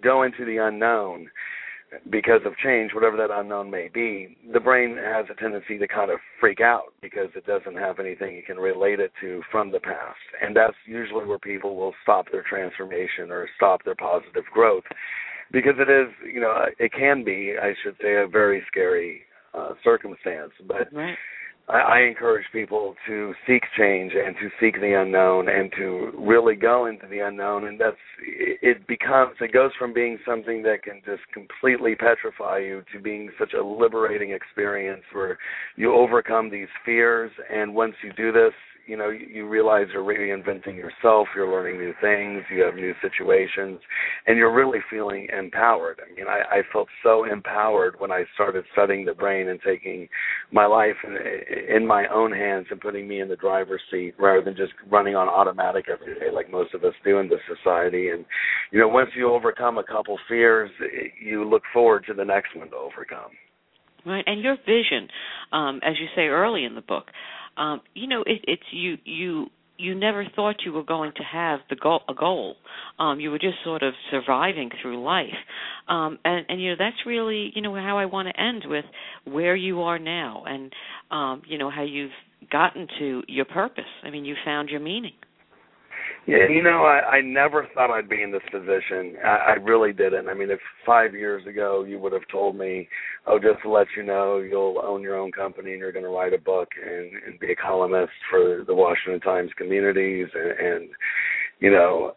go 0.02 0.22
into 0.22 0.44
the 0.44 0.58
unknown 0.58 1.26
because 2.10 2.40
of 2.44 2.56
change, 2.56 2.92
whatever 2.94 3.16
that 3.16 3.30
unknown 3.30 3.70
may 3.70 3.88
be, 3.92 4.36
the 4.52 4.60
brain 4.60 4.96
has 4.96 5.26
a 5.30 5.40
tendency 5.40 5.78
to 5.78 5.88
kind 5.88 6.10
of 6.10 6.18
freak 6.40 6.60
out 6.60 6.92
because 7.02 7.28
it 7.34 7.46
doesn't 7.46 7.76
have 7.76 7.98
anything 7.98 8.36
it 8.36 8.46
can 8.46 8.56
relate 8.56 9.00
it 9.00 9.12
to 9.20 9.42
from 9.50 9.70
the 9.70 9.80
past. 9.80 10.18
And 10.42 10.56
that's 10.56 10.76
usually 10.86 11.24
where 11.24 11.38
people 11.38 11.76
will 11.76 11.94
stop 12.02 12.26
their 12.30 12.44
transformation 12.48 13.30
or 13.30 13.48
stop 13.56 13.84
their 13.84 13.94
positive 13.94 14.44
growth 14.52 14.84
because 15.52 15.74
it 15.78 15.90
is, 15.90 16.12
you 16.32 16.40
know, 16.40 16.66
it 16.78 16.92
can 16.92 17.24
be, 17.24 17.54
I 17.60 17.74
should 17.82 17.96
say, 18.02 18.16
a 18.16 18.26
very 18.26 18.62
scary 18.66 19.22
uh, 19.54 19.70
circumstance. 19.84 20.52
But 20.66 20.92
right. 20.92 21.16
I, 21.68 21.78
I 21.78 22.00
encourage 22.02 22.46
people 22.52 22.94
to 23.06 23.34
seek 23.46 23.62
change 23.76 24.12
and 24.14 24.36
to 24.36 24.48
seek 24.60 24.80
the 24.80 25.00
unknown 25.00 25.48
and 25.48 25.70
to 25.76 26.12
really 26.16 26.54
go 26.54 26.86
into 26.86 27.06
the 27.08 27.20
unknown 27.20 27.66
and 27.66 27.80
that's 27.80 27.96
it 28.20 28.86
becomes 28.86 29.36
it 29.40 29.52
goes 29.52 29.70
from 29.78 29.92
being 29.92 30.18
something 30.26 30.62
that 30.62 30.82
can 30.82 31.00
just 31.04 31.22
completely 31.32 31.94
petrify 31.94 32.58
you 32.58 32.82
to 32.92 33.00
being 33.00 33.30
such 33.38 33.52
a 33.52 33.64
liberating 33.64 34.30
experience 34.30 35.02
where 35.12 35.38
you 35.76 35.92
overcome 35.94 36.50
these 36.50 36.68
fears 36.84 37.30
and 37.52 37.74
once 37.74 37.94
you 38.02 38.12
do 38.12 38.32
this 38.32 38.52
you 38.86 38.96
know 38.96 39.10
you, 39.10 39.26
you 39.26 39.48
realize 39.48 39.86
you're 39.92 40.02
reinventing 40.02 40.76
yourself 40.76 41.28
you're 41.34 41.50
learning 41.50 41.78
new 41.78 41.92
things 42.00 42.42
you 42.50 42.62
have 42.62 42.74
new 42.74 42.94
situations 43.02 43.80
and 44.26 44.36
you're 44.36 44.54
really 44.54 44.78
feeling 44.90 45.28
empowered. 45.36 46.00
I 46.00 46.14
mean 46.14 46.26
i, 46.28 46.58
I 46.58 46.62
felt 46.72 46.88
so 47.02 47.24
empowered 47.24 47.98
when 47.98 48.10
i 48.10 48.24
started 48.34 48.64
studying 48.72 49.04
the 49.04 49.14
brain 49.14 49.48
and 49.48 49.60
taking 49.64 50.08
my 50.52 50.66
life 50.66 50.96
in, 51.04 51.16
in 51.76 51.86
my 51.86 52.06
own 52.08 52.32
hands 52.32 52.66
and 52.70 52.80
putting 52.80 53.08
me 53.08 53.20
in 53.20 53.28
the 53.28 53.36
driver's 53.36 53.82
seat 53.90 54.14
rather 54.18 54.42
than 54.42 54.56
just 54.56 54.72
running 54.90 55.14
on 55.14 55.28
automatic 55.28 55.86
every 55.92 56.14
day 56.14 56.30
like 56.32 56.50
most 56.50 56.74
of 56.74 56.84
us 56.84 56.94
do 57.04 57.18
in 57.18 57.28
this 57.28 57.40
society. 57.46 58.10
And 58.10 58.24
you 58.70 58.80
know 58.80 58.88
once 58.88 59.10
you 59.16 59.32
overcome 59.32 59.78
a 59.78 59.84
couple 59.84 60.18
fears 60.28 60.70
you 61.20 61.48
look 61.48 61.62
forward 61.72 62.04
to 62.06 62.14
the 62.14 62.24
next 62.24 62.56
one 62.56 62.70
to 62.70 62.76
overcome. 62.76 63.30
Right. 64.04 64.24
And 64.26 64.40
your 64.40 64.56
vision 64.64 65.08
um 65.52 65.80
as 65.82 65.94
you 66.00 66.06
say 66.14 66.26
early 66.26 66.64
in 66.64 66.74
the 66.74 66.80
book 66.80 67.06
um, 67.56 67.80
you 67.94 68.06
know, 68.06 68.22
it, 68.22 68.44
it's 68.46 68.62
you 68.72 68.96
you 69.04 69.46
you 69.78 69.94
never 69.94 70.24
thought 70.34 70.56
you 70.64 70.72
were 70.72 70.82
going 70.82 71.12
to 71.16 71.22
have 71.22 71.60
the 71.68 71.76
goal 71.76 72.00
a 72.08 72.14
goal. 72.14 72.56
Um, 72.98 73.20
you 73.20 73.30
were 73.30 73.38
just 73.38 73.56
sort 73.64 73.82
of 73.82 73.94
surviving 74.10 74.70
through 74.80 75.02
life. 75.02 75.26
Um, 75.88 76.18
and, 76.24 76.46
and 76.48 76.62
you 76.62 76.70
know, 76.70 76.76
that's 76.78 76.96
really, 77.04 77.52
you 77.54 77.62
know, 77.62 77.74
how 77.74 77.98
I 77.98 78.06
want 78.06 78.28
to 78.28 78.40
end 78.40 78.64
with 78.66 78.84
where 79.24 79.54
you 79.54 79.82
are 79.82 79.98
now 79.98 80.44
and 80.46 80.72
um, 81.10 81.42
you 81.46 81.58
know, 81.58 81.70
how 81.70 81.82
you've 81.84 82.10
gotten 82.50 82.86
to 82.98 83.22
your 83.28 83.44
purpose. 83.44 83.84
I 84.02 84.10
mean, 84.10 84.24
you 84.24 84.34
found 84.44 84.68
your 84.68 84.80
meaning. 84.80 85.12
Yeah, 86.26 86.48
you 86.50 86.60
know, 86.60 86.84
I, 86.84 87.18
I 87.18 87.20
never 87.20 87.68
thought 87.72 87.90
I'd 87.90 88.08
be 88.08 88.20
in 88.22 88.32
this 88.32 88.42
position. 88.50 89.14
I, 89.24 89.28
I 89.28 89.52
really 89.62 89.92
didn't. 89.92 90.28
I 90.28 90.34
mean, 90.34 90.50
if 90.50 90.58
five 90.84 91.14
years 91.14 91.46
ago 91.46 91.84
you 91.84 92.00
would 92.00 92.12
have 92.12 92.26
told 92.32 92.56
me, 92.56 92.88
"Oh, 93.28 93.38
just 93.38 93.62
to 93.62 93.70
let 93.70 93.86
you 93.96 94.02
know, 94.02 94.38
you'll 94.38 94.80
own 94.84 95.02
your 95.02 95.16
own 95.16 95.30
company 95.30 95.70
and 95.70 95.78
you're 95.78 95.92
going 95.92 96.04
to 96.04 96.10
write 96.10 96.34
a 96.34 96.38
book 96.38 96.68
and, 96.84 97.12
and 97.26 97.38
be 97.38 97.52
a 97.52 97.56
columnist 97.56 98.10
for 98.28 98.64
the 98.66 98.74
Washington 98.74 99.20
Times 99.20 99.50
communities 99.56 100.26
and, 100.34 100.50
and 100.58 100.90
you 101.60 101.70
know, 101.70 102.16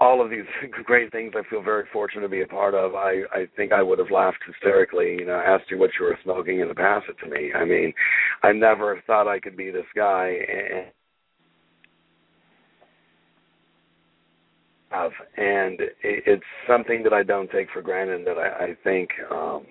all 0.00 0.24
of 0.24 0.30
these 0.30 0.46
great 0.84 1.10
things 1.10 1.32
I 1.36 1.42
feel 1.50 1.62
very 1.62 1.84
fortunate 1.92 2.22
to 2.22 2.28
be 2.28 2.42
a 2.42 2.46
part 2.46 2.74
of. 2.74 2.94
I 2.94 3.22
I 3.32 3.46
think 3.56 3.72
I 3.72 3.82
would 3.82 3.98
have 3.98 4.12
laughed 4.12 4.38
hysterically, 4.46 5.16
you 5.18 5.26
know, 5.26 5.42
asked 5.44 5.70
you 5.72 5.78
what 5.78 5.90
you 5.98 6.06
were 6.06 6.18
smoking 6.22 6.60
and 6.62 6.70
to 6.70 6.74
pass 6.74 7.02
it 7.08 7.16
to 7.24 7.30
me. 7.30 7.52
I 7.52 7.64
mean, 7.64 7.92
I 8.44 8.52
never 8.52 9.02
thought 9.08 9.26
I 9.28 9.40
could 9.40 9.56
be 9.56 9.72
this 9.72 9.90
guy 9.96 10.38
and 10.48 10.86
have, 14.90 15.12
and 15.36 15.80
it's 16.02 16.42
something 16.68 17.02
that 17.04 17.12
I 17.12 17.22
don't 17.22 17.50
take 17.50 17.68
for 17.72 17.82
granted. 17.82 18.26
That 18.26 18.38
I, 18.38 18.64
I 18.64 18.76
think 18.84 19.10
um, 19.30 19.66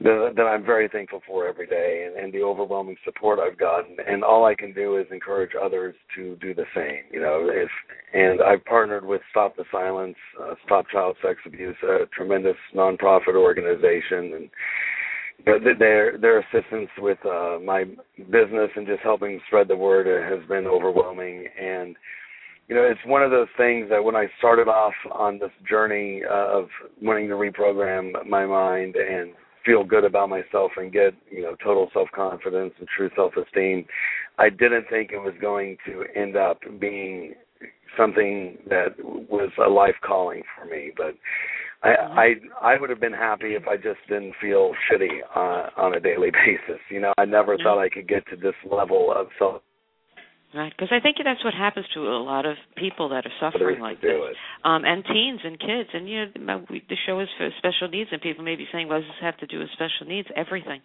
that, 0.00 0.34
that 0.36 0.42
I'm 0.42 0.64
very 0.64 0.88
thankful 0.88 1.20
for 1.26 1.46
every 1.46 1.66
day, 1.66 2.06
and, 2.06 2.22
and 2.22 2.32
the 2.32 2.42
overwhelming 2.42 2.96
support 3.04 3.38
I've 3.38 3.58
gotten. 3.58 3.96
And 4.06 4.22
all 4.22 4.44
I 4.44 4.54
can 4.54 4.72
do 4.72 4.96
is 4.96 5.06
encourage 5.10 5.52
others 5.60 5.94
to 6.16 6.36
do 6.36 6.54
the 6.54 6.66
same. 6.74 7.02
You 7.10 7.20
know, 7.20 7.48
if 7.50 7.68
and 8.12 8.40
I've 8.42 8.64
partnered 8.64 9.04
with 9.04 9.20
Stop 9.30 9.56
the 9.56 9.64
Silence, 9.72 10.16
uh, 10.40 10.54
Stop 10.64 10.86
Child 10.90 11.16
Sex 11.22 11.38
Abuse, 11.46 11.76
a 11.82 12.06
tremendous 12.14 12.56
nonprofit 12.74 13.34
organization, 13.34 14.34
and 14.34 14.50
their 15.78 16.18
their 16.18 16.40
assistance 16.40 16.90
with 16.98 17.18
uh, 17.24 17.58
my 17.64 17.84
business 18.30 18.70
and 18.74 18.86
just 18.86 19.02
helping 19.02 19.40
spread 19.46 19.68
the 19.68 19.76
word 19.76 20.06
has 20.06 20.46
been 20.48 20.66
overwhelming. 20.66 21.46
And 21.60 21.96
you 22.68 22.74
know, 22.74 22.82
it's 22.82 23.00
one 23.06 23.22
of 23.22 23.30
those 23.30 23.48
things 23.56 23.88
that 23.88 24.04
when 24.04 24.14
I 24.14 24.26
started 24.38 24.68
off 24.68 24.92
on 25.10 25.38
this 25.38 25.50
journey 25.68 26.22
of 26.30 26.68
wanting 27.00 27.28
to 27.28 27.34
reprogram 27.34 28.12
my 28.28 28.44
mind 28.44 28.94
and 28.96 29.32
feel 29.64 29.84
good 29.84 30.04
about 30.04 30.28
myself 30.28 30.72
and 30.76 30.92
get 30.92 31.14
you 31.30 31.42
know 31.42 31.56
total 31.62 31.88
self 31.92 32.08
confidence 32.14 32.74
and 32.78 32.88
true 32.94 33.10
self 33.16 33.32
esteem, 33.36 33.86
I 34.38 34.50
didn't 34.50 34.84
think 34.90 35.12
it 35.12 35.18
was 35.18 35.34
going 35.40 35.78
to 35.86 36.04
end 36.14 36.36
up 36.36 36.60
being 36.78 37.34
something 37.96 38.58
that 38.68 38.94
was 39.02 39.50
a 39.64 39.68
life 39.68 39.96
calling 40.06 40.42
for 40.56 40.66
me, 40.66 40.92
but 40.96 41.14
I 41.82 42.34
I 42.62 42.74
I 42.74 42.80
would 42.80 42.90
have 42.90 43.00
been 43.00 43.12
happy 43.12 43.54
if 43.54 43.66
I 43.66 43.76
just 43.76 44.00
didn't 44.08 44.34
feel 44.40 44.72
shitty 44.90 45.20
uh, 45.34 45.70
on 45.80 45.94
a 45.94 46.00
daily 46.00 46.30
basis. 46.46 46.80
You 46.90 47.00
know, 47.00 47.12
I 47.16 47.24
never 47.24 47.54
yeah. 47.54 47.64
thought 47.64 47.80
I 47.80 47.88
could 47.88 48.08
get 48.08 48.26
to 48.28 48.36
this 48.36 48.54
level 48.70 49.12
of 49.14 49.28
self. 49.38 49.62
Right, 50.54 50.72
because 50.74 50.88
I 50.90 51.00
think 51.00 51.16
that's 51.22 51.44
what 51.44 51.52
happens 51.52 51.84
to 51.92 52.00
a 52.00 52.16
lot 52.24 52.46
of 52.46 52.56
people 52.74 53.10
that 53.10 53.26
are 53.26 53.32
suffering 53.38 53.80
like 53.80 54.00
this, 54.00 54.16
um, 54.64 54.82
and 54.86 55.04
teens 55.04 55.40
and 55.44 55.60
kids. 55.60 55.90
And 55.92 56.08
you 56.08 56.24
know, 56.38 56.64
the 56.70 56.96
show 57.06 57.20
is 57.20 57.28
for 57.36 57.50
special 57.58 57.88
needs, 57.88 58.08
and 58.12 58.22
people 58.22 58.44
may 58.44 58.56
be 58.56 58.66
saying, 58.72 58.88
"Well, 58.88 59.00
does 59.00 59.08
this 59.08 59.20
have 59.20 59.36
to 59.38 59.46
do 59.46 59.58
with 59.58 59.68
special 59.72 60.06
needs?" 60.06 60.26
Everything. 60.34 60.80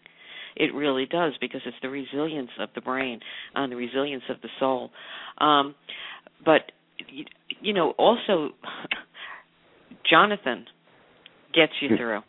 It 0.58 0.74
really 0.74 1.06
does 1.06 1.34
because 1.40 1.62
it's 1.66 1.78
the 1.82 1.90
resilience 1.90 2.52
of 2.60 2.70
the 2.76 2.82
brain 2.82 3.22
and 3.56 3.72
the 3.72 3.78
resilience 3.78 4.24
of 4.30 4.42
the 4.42 4.50
soul. 4.60 4.92
Um, 5.38 5.76
but 6.44 6.72
you 7.62 7.74
know, 7.74 7.92
also 7.92 8.50
Jonathan 10.10 10.66
gets 11.54 11.74
you 11.82 11.96
through. 11.98 12.22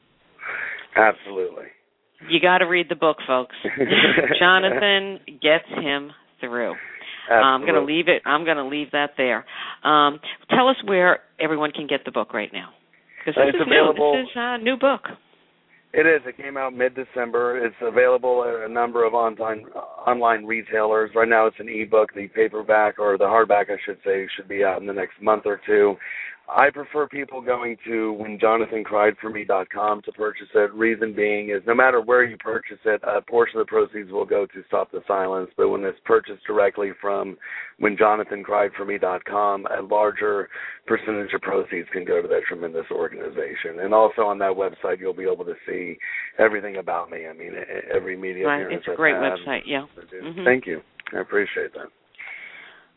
Absolutely. 0.97 1.64
You 2.31 2.40
got 2.40 2.59
to 2.59 2.66
read 2.66 2.87
the 2.88 2.94
book, 2.94 3.16
folks. 3.27 3.57
Jonathan 4.38 5.18
gets 5.42 5.68
him 5.68 6.12
through. 6.40 6.75
Absolutely. 7.31 7.45
I'm 7.45 7.61
going 7.63 7.75
to 7.75 7.85
leave 7.85 8.09
it. 8.09 8.23
I'm 8.27 8.45
going 8.45 8.57
to 8.57 8.67
leave 8.67 8.91
that 8.93 9.11
there. 9.17 9.45
Um, 9.83 10.21
tell 10.51 10.69
us 10.69 10.77
where 10.85 11.21
everyone 11.41 11.71
can 11.71 11.87
get 11.87 12.01
the 12.05 12.13
book 12.13 12.35
right 12.35 12.53
now, 12.53 12.71
because 13.19 13.35
this 13.35 13.55
it's 13.55 13.57
is 13.57 13.63
available. 13.67 14.15
new. 14.15 14.23
This 14.23 14.31
is 14.31 14.37
a 14.37 14.59
new 14.59 14.77
book. 14.77 15.03
It 15.97 16.07
is. 16.07 16.23
It 16.27 16.37
came 16.37 16.57
out 16.57 16.75
mid-December. 16.75 17.65
It's 17.65 17.77
available 17.81 18.45
at 18.45 18.69
a 18.69 18.73
number 18.73 19.07
of 19.07 19.15
online 19.15 19.65
online 20.07 20.45
retailers. 20.45 21.13
Right 21.15 21.29
now, 21.29 21.47
it's 21.47 21.61
an 21.61 21.69
ebook. 21.69 22.13
The 22.15 22.27
paperback 22.35 22.99
or 22.99 23.17
the 23.17 23.25
hardback, 23.25 23.71
I 23.71 23.79
should 23.87 23.99
say, 24.05 24.27
should 24.37 24.49
be 24.49 24.65
out 24.65 24.81
in 24.81 24.89
the 24.89 24.93
next 24.93 25.23
month 25.23 25.45
or 25.47 25.61
two. 25.65 25.95
I 26.48 26.68
prefer 26.70 27.09
people 27.09 27.40
going 27.40 27.76
to 27.87 28.18
whenjonathancriedforme.com 28.20 30.02
to 30.02 30.12
purchase 30.12 30.48
it. 30.54 30.74
Reason 30.74 31.14
being 31.14 31.48
is 31.48 31.62
no 31.66 31.74
matter 31.74 32.02
where 32.02 32.22
you 32.22 32.37
purchase 32.37 32.78
it, 32.85 33.00
a 33.02 33.22
portion 33.22 33.59
of 33.59 33.66
the 33.66 33.70
proceeds 33.70 34.12
will 34.12 34.26
go 34.26 34.44
to 34.46 34.62
Stop 34.66 34.92
the 34.92 35.00
Silence. 35.09 35.50
But 35.57 35.70
when 35.70 35.85
it's 35.85 35.98
purchased 36.04 36.44
directly 36.46 36.90
from 37.00 37.38
whenjonathancriedforme.com, 37.80 39.66
a 39.66 39.83
larger 39.83 40.50
percentage 40.87 41.33
of 41.33 41.40
proceeds 41.40 41.88
can 41.92 42.04
go 42.04 42.20
to 42.20 42.28
that 42.28 42.42
tremendous 42.46 42.87
organization. 42.90 43.80
And 43.80 43.94
also 43.94 44.22
on 44.22 44.38
that 44.40 44.52
website, 44.52 45.00
you'll 45.00 45.14
be 45.14 45.24
able 45.30 45.46
to 45.46 45.54
see 45.66 45.96
everything 46.38 46.76
about 46.76 47.11
me. 47.11 47.26
I 47.26 47.33
mean, 47.33 47.52
every 47.92 48.18
media 48.18 48.46
right. 48.46 48.62
appearance 48.62 48.85
It's 48.87 48.92
a 48.92 48.96
great 48.96 49.14
website. 49.14 49.62
Yeah. 49.66 49.87
Mm-hmm. 50.12 50.44
Thank 50.44 50.66
you. 50.66 50.83
I 51.14 51.20
appreciate 51.20 51.72
that. 51.72 51.88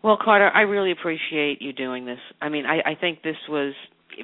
Well, 0.04 0.18
Carter, 0.24 0.50
I 0.54 0.62
really 0.62 0.92
appreciate 0.92 1.62
you 1.62 1.74
doing 1.74 2.06
this. 2.06 2.20
I 2.42 2.50
mean, 2.50 2.66
I, 2.66 2.92
I 2.92 2.96
think 3.00 3.24
this 3.24 3.36
was 3.50 3.74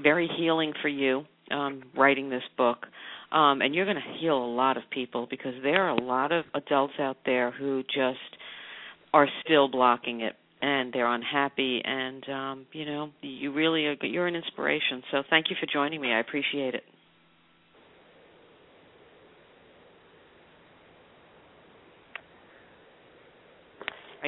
very 0.02 0.30
healing 0.38 0.74
for 0.82 0.88
you, 0.88 1.26
um, 1.52 1.84
writing 1.98 2.30
this 2.30 2.44
book. 2.58 2.86
Um, 3.32 3.62
and 3.62 3.74
you're 3.74 3.86
going 3.86 3.98
to 3.98 4.20
heal 4.20 4.38
a 4.38 4.54
lot 4.54 4.78
of 4.78 4.84
people 4.92 5.28
because 5.30 5.54
there 5.64 5.84
are 5.84 5.90
a 5.90 6.02
lot 6.02 6.32
of 6.32 6.46
adults 6.54 6.94
out 7.00 7.18
there 7.26 7.52
who 7.52 7.84
just 7.84 8.20
are 9.14 9.28
still 9.44 9.68
blocking 9.68 10.22
it 10.22 10.36
and 10.62 10.94
they're 10.94 11.12
unhappy 11.14 11.82
and 11.84 12.28
um 12.30 12.66
you 12.72 12.86
know 12.86 13.10
you 13.22 13.52
really 13.52 13.86
are 13.86 13.96
you're 14.02 14.28
an 14.28 14.36
inspiration 14.36 15.04
so 15.12 15.22
thank 15.30 15.50
you 15.50 15.56
for 15.60 15.68
joining 15.72 16.00
me 16.02 16.12
i 16.12 16.20
appreciate 16.20 16.74
it 16.74 16.84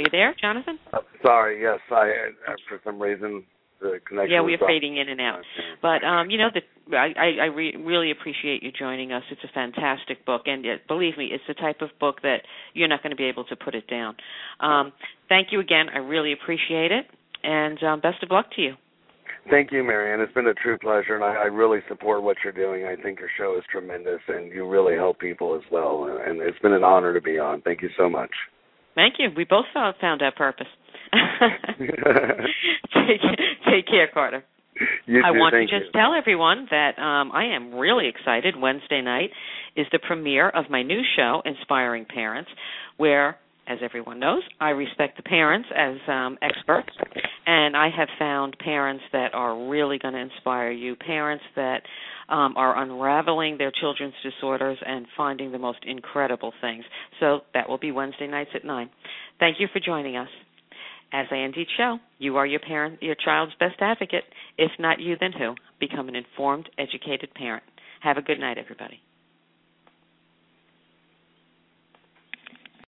you 0.06 0.12
there, 0.12 0.36
Jonathan? 0.39 0.80
Uh, 0.94 1.00
sorry, 1.22 1.62
yes, 1.62 1.80
I, 1.91 2.32
I 2.48 2.56
for 2.70 2.80
some 2.84 3.02
reason 3.02 3.44
the 3.82 4.00
connection. 4.08 4.32
Yeah, 4.32 4.41
we're 4.41 4.58
fading 4.58 4.98
in 4.98 5.10
and 5.10 5.20
out. 5.20 5.41
But 5.82 6.04
um, 6.04 6.30
you 6.30 6.38
know, 6.38 6.50
the, 6.54 6.96
I 6.96 7.08
I, 7.18 7.44
I 7.44 7.46
re- 7.46 7.76
really 7.78 8.12
appreciate 8.12 8.63
you 8.63 8.72
joining 8.72 9.12
us. 9.12 9.24
It's 9.32 9.44
a 9.44 9.54
fantastic 9.54 10.26
book, 10.26 10.44
and 10.46 10.65
it, 10.65 10.88
believe 10.88 11.18
me, 11.18 11.30
it's 11.32 11.44
the 11.48 11.54
type 11.54 11.82
of 11.82 11.89
book 12.00 12.22
that 12.22 12.39
you're 12.74 12.88
not 12.88 13.04
going 13.04 13.12
to 13.12 13.18
be 13.18 13.26
able 13.26 13.46
to 13.46 13.56
put 13.56 13.76
it 13.76 13.88
down. 13.88 14.15
Um, 14.60 14.94
thank 15.30 15.50
you 15.52 15.60
again. 15.60 15.88
I 15.94 16.00
really 16.00 16.34
appreciate 16.34 16.91
it, 16.91 17.06
and 17.44 17.82
um, 17.84 18.02
best 18.02 18.24
of 18.24 18.32
luck 18.32 18.48
to 18.56 18.62
you. 18.62 18.74
Thank 19.50 19.72
you, 19.72 19.84
Marianne. 19.84 20.22
It's 20.22 20.34
been 20.34 20.48
a 20.48 20.56
true 20.56 20.78
pleasure, 20.80 21.13
and 21.13 21.24
I, 21.24 21.34
I 21.34 21.46
really 21.46 21.80
support 21.88 22.24
what 22.24 22.38
you're 22.44 22.54
doing. 22.54 22.86
I 22.86 22.96
think 23.00 23.20
your 23.20 23.30
show 23.38 23.56
is 23.58 23.63
tremendous, 23.72 24.20
and 24.28 24.52
you 24.52 24.68
really 24.68 24.96
help 24.96 25.20
people 25.20 25.56
as 25.56 25.62
well. 25.72 26.10
And 26.26 26.41
it's 26.41 26.58
been 26.60 26.74
an 26.74 26.84
honor 26.84 27.13
to 27.13 27.22
be 27.22 27.38
on. 27.38 27.62
Thank 27.62 27.84
you 27.84 27.89
so 27.96 28.10
much. 28.10 28.32
Thank 28.95 29.15
you. 29.19 29.29
We 29.36 29.43
both 29.43 29.65
found, 29.73 29.95
found 29.99 30.21
our 30.21 30.31
purpose. 30.31 30.67
take, 32.93 33.21
take 33.69 33.88
care, 33.88 34.08
Carter. 34.13 34.43
You 35.05 35.21
I 35.23 35.31
want 35.31 35.53
to 35.53 35.62
just 35.62 35.86
you. 35.86 35.91
tell 35.93 36.13
everyone 36.13 36.67
that 36.69 36.99
um, 36.99 37.31
I 37.31 37.45
am 37.45 37.75
really 37.75 38.08
excited. 38.08 38.55
Wednesday 38.60 39.01
night 39.01 39.29
is 39.75 39.86
the 39.91 39.99
premiere 39.99 40.49
of 40.49 40.65
my 40.69 40.81
new 40.84 41.01
show, 41.15 41.41
Inspiring 41.45 42.05
Parents, 42.05 42.49
where, 42.97 43.38
as 43.67 43.80
everyone 43.82 44.19
knows, 44.19 44.43
I 44.60 44.69
respect 44.69 45.17
the 45.17 45.23
parents 45.23 45.67
as 45.75 45.95
um, 46.08 46.38
experts, 46.41 46.89
and 47.45 47.75
I 47.75 47.89
have 47.95 48.10
found 48.19 48.58
parents 48.60 49.04
that 49.12 49.34
are 49.34 49.67
really 49.69 49.97
going 49.97 50.13
to 50.13 50.19
inspire 50.19 50.71
you, 50.71 50.95
parents 50.95 51.43
that 51.56 51.82
um, 52.30 52.56
are 52.58 52.82
unraveling 52.82 53.58
their 53.58 53.71
children's 53.71 54.13
disorders 54.23 54.78
and 54.86 55.06
finding 55.15 55.51
the 55.51 55.60
most 55.60 55.80
incredible 55.86 56.54
things. 56.62 56.84
So 57.19 57.41
that 57.54 57.69
will 57.69 57.78
be 57.78 57.91
Wednesday 57.91 58.28
nights 58.28 58.51
at 58.56 58.65
9. 58.65 58.89
Thank 59.39 59.60
you 59.60 59.67
for 59.71 59.80
joining 59.80 60.15
us. 60.17 60.30
As 61.13 61.28
I 61.32 61.47
each 61.58 61.69
show, 61.78 61.99
you 62.17 62.38
are 62.38 62.45
your 62.45 62.60
parent, 62.60 63.01
your 63.01 63.15
child's 63.15 63.54
best 63.60 63.75
advocate. 63.80 64.23
If 64.58 64.71
not 64.80 64.99
you, 64.99 65.15
then 65.19 65.32
who? 65.32 65.56
Become 65.80 66.10
an 66.10 66.15
informed, 66.15 66.67
educated 66.78 67.34
parent. 67.34 67.63
Have 68.01 68.17
a 68.17 68.21
good 68.21 68.39
night, 68.39 68.58
everybody. 68.58 68.99